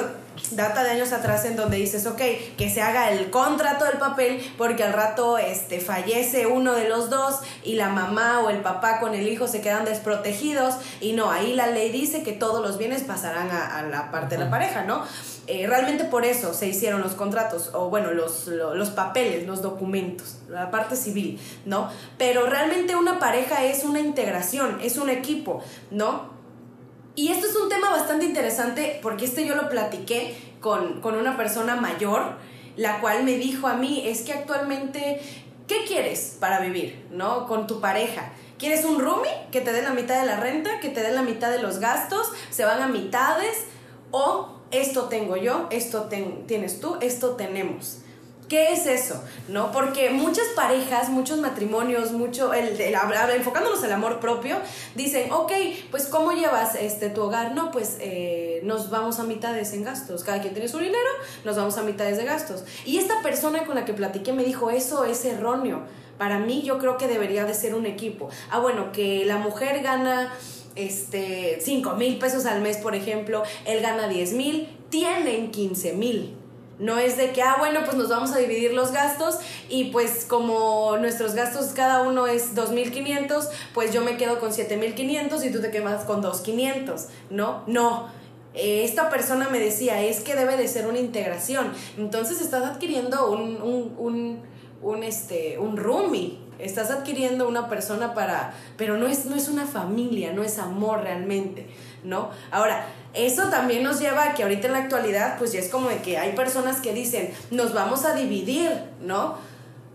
[0.50, 2.20] data de años atrás en donde dices, ok,
[2.58, 7.08] que se haga el contrato del papel porque al rato este, fallece uno de los
[7.10, 11.30] dos y la mamá o el papá con el hijo se quedan desprotegidos y no,
[11.30, 14.50] ahí la ley dice que todos los bienes pasarán a, a la parte de la
[14.50, 15.04] pareja, ¿no?
[15.46, 19.62] Eh, realmente por eso se hicieron los contratos, o bueno, los, lo- los papeles, los
[19.62, 21.88] documentos, la parte civil, ¿no?
[22.18, 26.33] Pero realmente una pareja es una integración, es un equipo, ¿no?
[27.16, 31.36] Y esto es un tema bastante interesante porque este yo lo platiqué con, con una
[31.36, 32.32] persona mayor,
[32.76, 35.20] la cual me dijo a mí, es que actualmente,
[35.68, 37.46] ¿qué quieres para vivir, no?
[37.46, 38.32] Con tu pareja.
[38.58, 41.22] ¿Quieres un roomie que te dé la mitad de la renta, que te dé la
[41.22, 43.64] mitad de los gastos, se van a mitades?
[44.10, 46.08] ¿O esto tengo yo, esto
[46.46, 47.98] tienes tú, esto tenemos?
[48.48, 49.22] ¿Qué es eso?
[49.48, 49.72] ¿No?
[49.72, 54.56] Porque muchas parejas, muchos matrimonios, mucho, el, el- al amor propio,
[54.94, 55.50] dicen, ok,
[55.90, 57.54] pues ¿cómo llevas este, tu hogar?
[57.54, 60.24] No, pues eh, nos vamos a mitades en gastos.
[60.24, 61.08] Cada quien tiene su dinero,
[61.44, 62.64] nos vamos a mitades de gastos.
[62.84, 65.80] Y esta persona con la que platiqué me dijo, eso es erróneo.
[66.18, 68.28] Para mí yo creo que debería de ser un equipo.
[68.50, 70.32] Ah, bueno, que la mujer gana
[70.76, 76.36] este 5 mil pesos al mes, por ejemplo, él gana 10 mil, tienen 15 mil.
[76.78, 80.24] No es de que, ah, bueno, pues nos vamos a dividir los gastos y pues
[80.28, 85.60] como nuestros gastos cada uno es 2.500, pues yo me quedo con 7.500 y tú
[85.60, 87.62] te quedas con 2.500, ¿no?
[87.66, 88.08] No.
[88.54, 91.72] Esta persona me decía, es que debe de ser una integración.
[91.98, 94.42] Entonces estás adquiriendo un, un, un,
[94.80, 96.38] un, este, un roomie.
[96.60, 98.54] Estás adquiriendo una persona para...
[98.76, 101.66] Pero no es, no es una familia, no es amor realmente,
[102.04, 102.30] ¿no?
[102.52, 105.88] Ahora, eso también nos lleva a que ahorita en la actualidad, pues ya es como
[105.88, 109.38] de que hay personas que dicen, nos vamos a dividir, ¿no?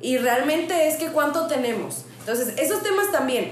[0.01, 2.05] Y realmente es que cuánto tenemos.
[2.19, 3.51] Entonces, esos temas también.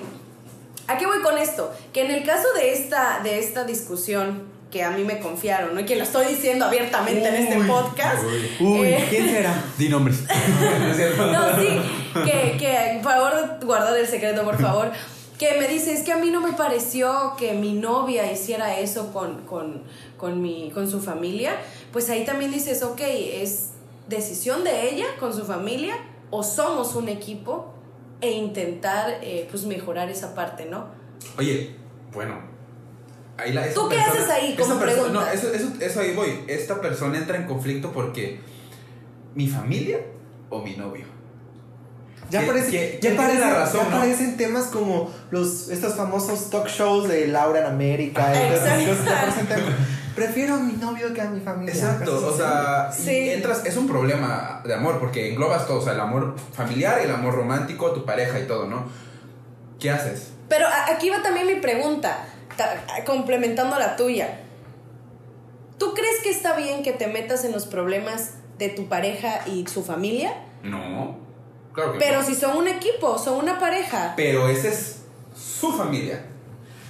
[0.87, 1.73] ¿A qué voy con esto?
[1.91, 5.81] Que en el caso de esta, de esta discusión que a mí me confiaron, ¿no?
[5.81, 7.67] Y que lo estoy diciendo abiertamente en este Uy.
[7.67, 8.23] podcast.
[8.59, 9.63] Uy, eh, ¿quién será?
[9.77, 10.19] Di nombres.
[11.17, 11.81] ¿No sí,
[12.13, 14.91] que, que por favor guardar el secreto, por favor.
[15.37, 19.13] Que me dice, es que a mí no me pareció que mi novia hiciera eso
[19.13, 19.83] con, con,
[20.17, 21.55] con, mi, con su familia,
[21.91, 23.69] pues ahí también dices, ok, es
[24.07, 25.95] decisión de ella con su familia
[26.31, 27.73] o somos un equipo
[28.21, 30.87] e intentar eh, pues mejorar esa parte, ¿no?
[31.37, 31.75] Oye,
[32.11, 32.57] bueno.
[33.37, 35.11] Ahí la, ¿Tú qué haces ahí como pregunta?
[35.11, 36.43] No, eso, eso, eso ahí voy.
[36.47, 38.39] Esta persona entra en conflicto porque
[39.35, 39.99] mi familia
[40.49, 41.16] o mi novio.
[42.29, 43.99] Ya, Que- parece, que- ya, parecen, la razón, ya ¿no?
[43.99, 48.31] parecen temas como los, estos famosos talk shows de Laura en América.
[48.33, 48.61] temas.
[50.15, 51.73] Prefiero a mi novio que a mi familia.
[51.73, 53.29] Exacto, o sea, y Sí.
[53.29, 57.11] entras, es un problema de amor porque englobas todo, o sea, el amor familiar, el
[57.11, 58.85] amor romántico, tu pareja y todo, ¿no?
[59.79, 60.29] ¿Qué haces?
[60.49, 62.25] Pero aquí va también mi pregunta,
[62.55, 64.39] ta- complementando la tuya.
[65.77, 69.67] ¿Tú crees que está bien que te metas en los problemas de tu pareja y
[69.67, 70.31] su familia?
[70.63, 71.19] No,
[71.77, 72.25] claro que Pero no.
[72.25, 74.13] si son un equipo, son una pareja.
[74.17, 74.97] Pero esa es
[75.59, 76.23] su familia.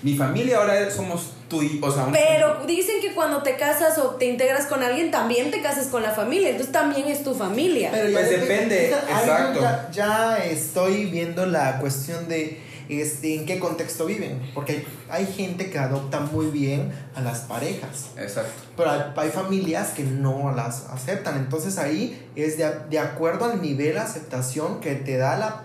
[0.03, 3.97] Mi familia ahora somos tú y, o sea, un- Pero dicen que cuando te casas
[3.97, 6.49] o te integras con alguien, también te casas con la familia.
[6.49, 7.89] Entonces también es tu familia.
[7.91, 9.59] Pero ya Pues dep- depende, exacto.
[9.61, 14.51] Ya, ya estoy viendo la cuestión de este, en qué contexto viven.
[14.53, 18.11] Porque hay, hay gente que adopta muy bien a las parejas.
[18.17, 18.51] Exacto.
[18.75, 21.37] Pero hay, hay familias que no las aceptan.
[21.37, 25.63] Entonces ahí es de, de acuerdo al nivel de aceptación que te da la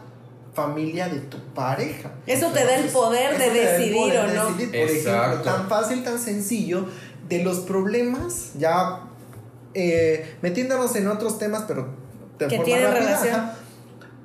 [0.54, 2.10] familia de tu pareja.
[2.26, 4.44] Eso te da el poder de decidir poder o no.
[4.50, 4.68] decidir.
[4.68, 5.42] Por ejemplo, Exacto.
[5.50, 6.86] tan fácil, tan sencillo,
[7.28, 9.00] de los problemas, ya
[9.72, 11.88] eh, metiéndonos en otros temas, pero
[12.38, 13.34] de Que forma tienen rápida, relación.
[13.40, 13.54] ajá.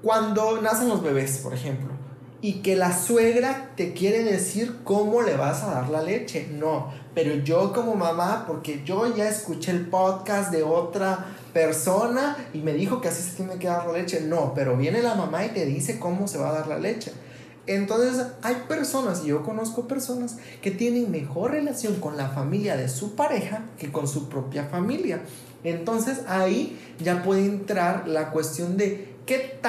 [0.01, 1.93] Cuando nacen los bebés, por ejemplo,
[2.41, 6.47] y que la suegra te quiere decir cómo le vas a dar la leche.
[6.51, 12.59] No, pero yo como mamá, porque yo ya escuché el podcast de otra persona y
[12.59, 14.21] me dijo que así se tiene que dar la leche.
[14.21, 17.11] No, pero viene la mamá y te dice cómo se va a dar la leche.
[17.65, 22.87] Entonces hay personas, y yo conozco personas, que tienen mejor relación con la familia de
[22.87, 25.21] su pareja que con su propia familia.
[25.63, 29.59] Entonces ahí ya puede entrar la cuestión de qué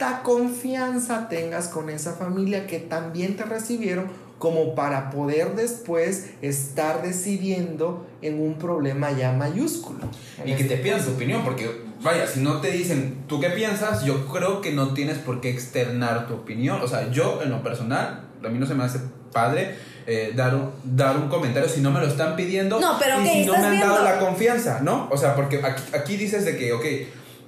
[0.00, 4.06] tanta confianza tengas con esa familia que también te recibieron
[4.38, 9.98] como para poder después estar decidiendo en un problema ya mayúsculo.
[10.44, 14.02] Y que te pidan su opinión, porque vaya, si no te dicen tú qué piensas,
[14.02, 16.80] yo creo que no tienes por qué externar tu opinión.
[16.80, 19.74] O sea, yo en lo personal, a mí no se me hace padre
[20.06, 22.80] eh, dar, un, dar un comentario si no me lo están pidiendo.
[22.80, 25.08] No, pero y ok, si no estás me han dado la confianza, ¿no?
[25.10, 26.84] O sea, porque aquí, aquí dices de que, ok,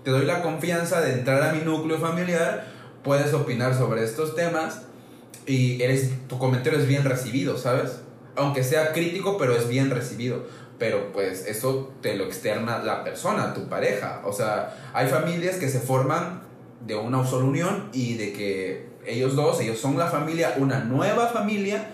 [0.05, 2.66] te doy la confianza de entrar a mi núcleo familiar,
[3.03, 4.82] puedes opinar sobre estos temas
[5.46, 8.00] y eres, tu comentario es bien recibido, ¿sabes?
[8.36, 10.44] Aunque sea crítico, pero es bien recibido.
[10.78, 14.22] Pero pues eso te lo externa la persona, tu pareja.
[14.24, 16.42] O sea, hay familias que se forman
[16.86, 21.28] de una sola unión y de que ellos dos, ellos son la familia, una nueva
[21.28, 21.92] familia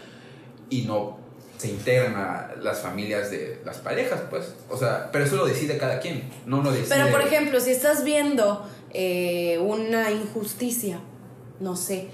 [0.71, 1.18] y no
[1.59, 4.55] se integran las familias de las parejas, pues.
[4.71, 6.97] O sea, pero eso lo decide cada quien, no lo decide.
[6.97, 11.01] Pero por ejemplo, si estás viendo eh, una injusticia,
[11.61, 12.09] no sé,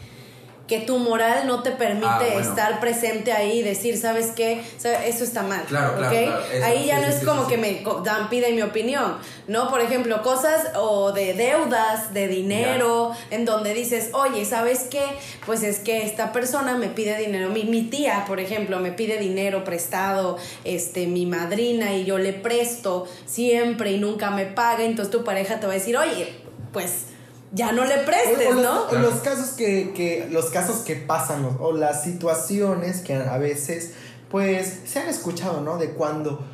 [0.67, 2.41] que tu moral no te permite Ah, bueno.
[2.41, 4.62] estar presente ahí y decir, ¿sabes qué?
[5.05, 5.62] Eso está mal.
[5.67, 6.23] Claro, claro, ¿ok?
[6.25, 8.62] claro, eso, ahí ya sí, no es sí, como sí, que me dan, piden mi
[8.62, 9.69] opinión, ¿no?
[9.69, 15.05] Por ejemplo, cosas o de deudas, de dinero, en donde dices, oye, ¿sabes qué?
[15.45, 17.51] Pues es que esta persona me pide dinero.
[17.51, 22.33] Mi, mi tía, por ejemplo, me pide dinero prestado, este, mi madrina, y yo le
[22.33, 24.85] presto siempre y nunca me paga.
[24.85, 26.33] Entonces tu pareja te va a decir, oye,
[26.73, 27.09] pues
[27.55, 28.82] ya no le prestes, O- o los, ¿no?
[28.88, 33.38] o los casos que, que- los casos que pasan o, o las situaciones que a
[33.38, 33.92] veces
[34.30, 36.44] pues se han escuchado no de cuando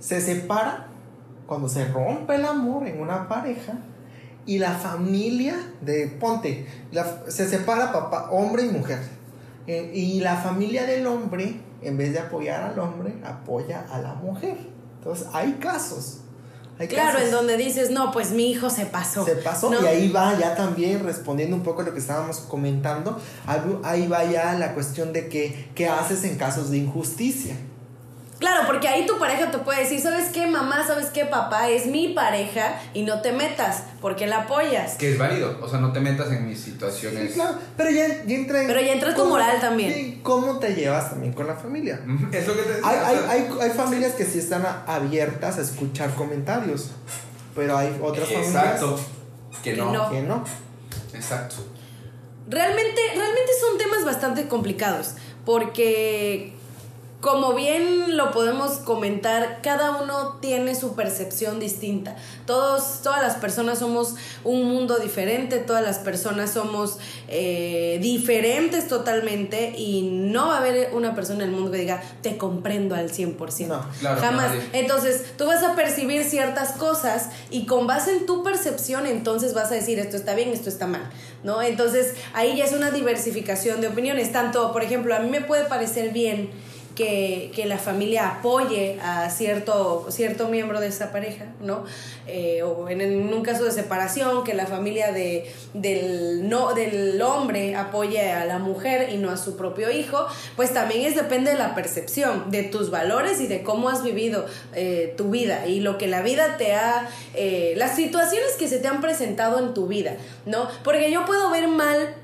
[0.00, 0.88] se separa
[1.46, 3.74] cuando se rompe el amor en una pareja
[4.46, 9.00] y la familia de ponte la- se separa papá hombre y mujer
[9.66, 14.14] Eh, y la familia del hombre en vez de apoyar al hombre apoya a la
[14.14, 14.56] mujer
[14.98, 16.20] entonces hay casos
[16.80, 17.26] hay Claro, casos.
[17.26, 19.24] en donde dices, no, pues mi hijo se pasó.
[19.24, 19.82] Se pasó ¿no?
[19.82, 23.20] y ahí va ya también respondiendo un poco a lo que estábamos comentando,
[23.84, 27.54] ahí va ya la cuestión de que, qué haces en casos de injusticia.
[28.40, 30.82] Claro, porque ahí tu pareja te puede decir, ¿sabes qué, mamá?
[30.86, 31.68] ¿Sabes qué, papá?
[31.68, 34.94] Es mi pareja y no te metas porque la apoyas.
[34.94, 37.28] Que es válido, o sea, no te metas en mis situaciones.
[37.28, 39.92] Sí, claro, pero ya, ya entra en Pero ya entra tu moral también.
[39.92, 42.00] sí, cómo te llevas también con la familia.
[42.32, 42.88] Es lo que te decía.
[42.88, 46.92] Hay, o hay, sea, hay, hay familias que sí están a- abiertas a escuchar comentarios,
[47.54, 48.98] pero hay otras familias Exacto.
[49.62, 49.92] Que Que no.
[49.92, 50.10] no.
[50.10, 50.44] que no.
[51.12, 51.56] Exacto.
[52.48, 55.10] Realmente, realmente son temas bastante complicados
[55.44, 56.54] porque
[57.20, 62.16] como bien lo podemos comentar, cada uno tiene su percepción distinta.
[62.46, 66.98] Todos, todas las personas somos un mundo diferente, todas las personas somos
[67.28, 72.02] eh, diferentes totalmente y no va a haber una persona en el mundo que diga,
[72.22, 73.66] te comprendo al 100%.
[73.66, 74.48] No, claro, Jamás.
[74.48, 74.62] nadie.
[74.72, 79.70] Entonces, tú vas a percibir ciertas cosas y con base en tu percepción, entonces vas
[79.70, 81.10] a decir, esto está bien, esto está mal,
[81.44, 81.60] ¿no?
[81.60, 84.32] Entonces, ahí ya es una diversificación de opiniones.
[84.32, 86.48] Tanto, por ejemplo, a mí me puede parecer bien
[87.00, 91.84] que, que la familia apoye a cierto, cierto miembro de esa pareja, ¿no?
[92.26, 97.74] Eh, o en, un caso de separación, que la familia de, del, no, del hombre
[97.74, 100.26] apoye a la mujer y no a su propio hijo,
[100.56, 104.44] pues también es depende de la percepción, de tus valores y de cómo has vivido
[104.74, 108.78] eh, tu vida y lo que la vida te ha, eh, las situaciones que se
[108.78, 110.68] te han presentado en tu vida, ¿no?
[110.84, 112.14] Porque yo puedo ver mal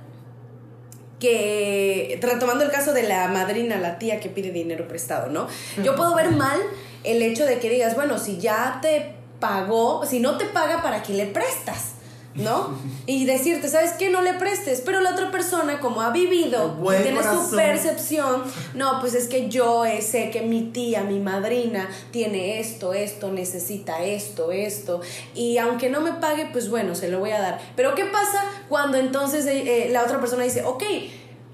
[1.18, 5.48] que, retomando el caso de la madrina, la tía que pide dinero prestado, ¿no?
[5.82, 6.60] Yo puedo ver mal
[7.04, 11.02] el hecho de que digas, bueno, si ya te pagó, si no te paga, ¿para
[11.02, 11.95] qué le prestas?
[12.36, 12.78] ¿No?
[13.08, 14.10] Y decirte, ¿sabes qué?
[14.10, 14.82] No le prestes.
[14.84, 18.42] Pero la otra persona, como ha vivido, y tiene su percepción,
[18.74, 24.02] no, pues es que yo sé que mi tía, mi madrina, tiene esto, esto, necesita
[24.04, 25.00] esto, esto.
[25.36, 27.60] Y aunque no me pague, pues bueno, se lo voy a dar.
[27.76, 30.82] Pero ¿qué pasa cuando entonces eh, eh, la otra persona dice, ok,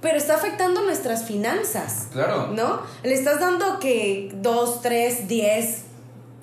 [0.01, 2.09] pero está afectando nuestras finanzas?
[2.13, 2.49] Claro.
[2.49, 2.81] ¿No?
[3.03, 5.83] Le estás dando que 2, 3, 10,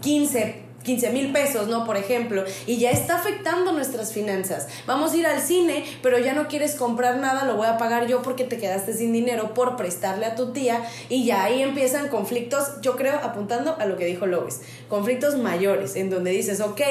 [0.01, 1.85] 15, 15 mil pesos, ¿no?
[1.85, 4.67] Por ejemplo, y ya está afectando nuestras finanzas.
[4.87, 8.07] Vamos a ir al cine, pero ya no quieres comprar nada, lo voy a pagar
[8.07, 12.07] yo porque te quedaste sin dinero por prestarle a tu tía y ya ahí empiezan
[12.07, 16.81] conflictos, yo creo, apuntando a lo que dijo Lois, conflictos mayores, en donde dices, ok,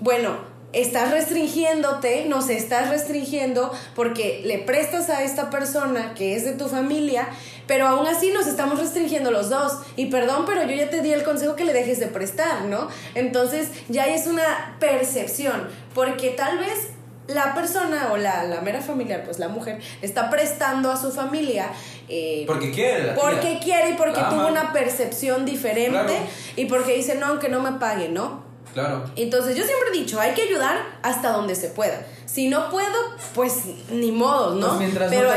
[0.00, 6.52] bueno, estás restringiéndote, nos estás restringiendo porque le prestas a esta persona que es de
[6.52, 7.28] tu familia,
[7.66, 9.72] pero aún así nos estamos restringiendo los dos.
[9.96, 12.88] Y perdón, pero yo ya te di el consejo que le dejes de prestar, ¿no?
[13.14, 16.88] Entonces ya es una percepción, porque tal vez
[17.28, 21.70] la persona o la, la mera familiar, pues la mujer, está prestando a su familia.
[22.08, 24.50] eh, Porque quiere la porque quiere y porque La tuvo ama.
[24.50, 26.12] una percepción diferente Claro.
[26.56, 28.49] y porque dice, no, aunque no me pague, ¿no?
[28.74, 29.04] Claro.
[29.16, 32.06] Entonces yo siempre he dicho, hay que ayudar hasta donde se pueda.
[32.26, 32.94] Si no puedo,
[33.34, 34.68] pues ni modo, ¿no?
[34.68, 35.32] Pues mientras no Pero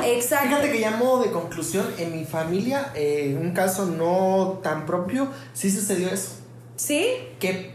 [0.00, 0.16] te.
[0.16, 0.46] Exacto.
[0.48, 5.28] Fíjate que ya modo de conclusión, en mi familia, eh, un caso no tan propio,
[5.52, 6.36] sí sucedió eso.
[6.76, 7.06] ¿Sí?
[7.40, 7.74] Que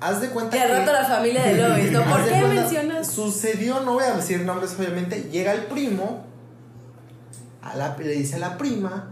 [0.00, 0.74] haz de cuenta que.
[0.80, 2.02] rato la familia de Lois, ¿no?
[2.10, 3.06] ¿Por qué cuenta, mencionas?
[3.06, 6.24] Sucedió, no voy a decir nombres obviamente, llega el primo,
[7.62, 9.10] a la- le dice a la prima,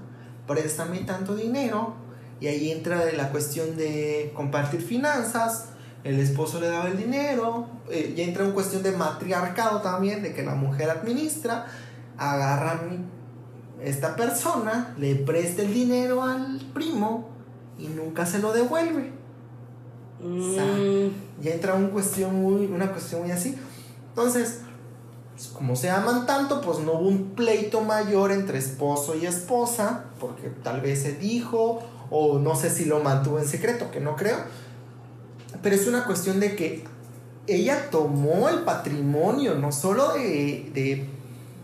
[0.49, 1.95] préstame tanto dinero,
[2.43, 5.67] y ahí entra la cuestión de compartir finanzas,
[6.03, 10.35] el esposo le daba el dinero, eh, y entra en cuestión de matriarcado también, de
[10.35, 11.67] que la mujer administra,
[12.19, 13.07] agarran
[13.81, 17.29] esta persona, le presta el dinero al primo
[17.79, 19.13] y nunca se lo devuelve.
[20.21, 23.57] Mm, Ya entra un cuestión muy, una cuestión muy así.
[24.09, 24.63] Entonces,
[25.33, 30.07] pues, como se aman tanto, pues no hubo un pleito mayor entre esposo y esposa,
[30.19, 31.83] porque tal vez se dijo,
[32.15, 34.37] o no sé si lo mantuvo en secreto, que no creo.
[35.63, 36.85] Pero es una cuestión de que
[37.47, 41.07] ella tomó el patrimonio, no solo de, de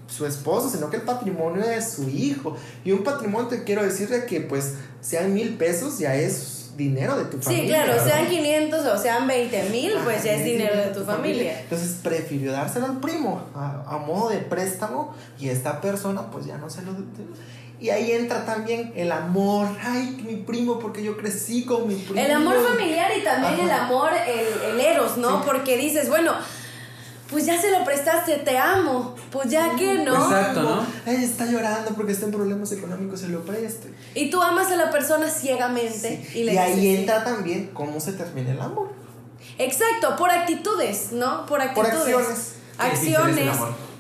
[0.09, 2.57] su esposo, sino que el patrimonio de su hijo.
[2.85, 7.19] Y un patrimonio, te quiero decir de que pues sean mil pesos, ya es dinero
[7.19, 7.85] de tu Sí, familia.
[7.85, 8.09] claro, ¿no?
[8.09, 11.61] sean 500 o sean 20 mil, pues ya es dinero de tu familia.
[11.61, 16.57] Entonces prefirió dárselo al primo a, a modo de préstamo y esta persona pues ya
[16.57, 16.93] no se lo...
[17.81, 22.21] Y ahí entra también el amor, ay, mi primo, porque yo crecí con mi primo.
[22.21, 23.63] El amor familiar y también Ajá.
[23.63, 25.39] el amor, el, el eros, ¿no?
[25.39, 25.43] Sí.
[25.47, 26.33] Porque dices, bueno,
[27.31, 29.15] pues ya se lo prestaste, te amo.
[29.31, 30.15] Pues ya que no.
[30.15, 30.87] Exacto, ¿no?
[31.07, 33.93] Ay, está llorando porque está en problemas económicos, se lo preste.
[34.15, 36.27] Y tú amas a la persona ciegamente.
[36.35, 38.91] Y, Y, le ahí dices, entra también cómo se termina el amor.
[39.59, 41.47] Exacto, por actitudes, ¿no?
[41.47, 42.15] Por Por actitudes.
[42.17, 42.53] acciones.
[42.81, 43.59] Qué difícil es Acciones.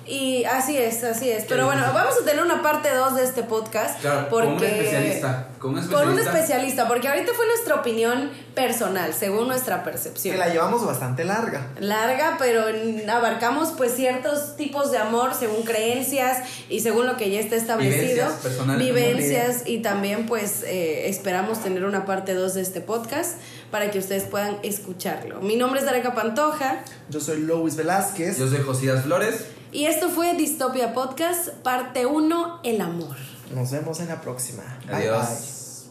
[0.08, 1.44] Y así es, así es.
[1.48, 4.00] Pero bueno, vamos a tener una parte 2 de este podcast.
[4.00, 4.46] Claro, porque...
[4.48, 5.48] con un especialista.
[5.58, 6.12] Con un Con especialista.
[6.12, 10.38] un especialista, porque ahorita fue nuestra opinión personal, según nuestra Que percepción.
[10.38, 11.66] la llevamos bastante larga.
[11.80, 16.38] Larga, pero en- abarcamos pues ciertos tipos de amor según creencias
[16.70, 18.26] y según lo que ya está establecido.
[18.28, 23.36] Vivencias Vivencias y también pues eh, esperamos tener una parte 2 de este podcast
[23.70, 25.40] para que ustedes puedan escucharlo.
[25.40, 26.78] Mi nombre es Dareca Pantoja
[27.10, 28.38] Yo soy Louis Velázquez.
[28.38, 29.44] Yo soy Josías Flores.
[29.72, 33.16] Y esto fue Distopia Podcast, parte 1, el amor.
[33.54, 34.62] Nos vemos en la próxima.
[34.90, 35.90] Adiós.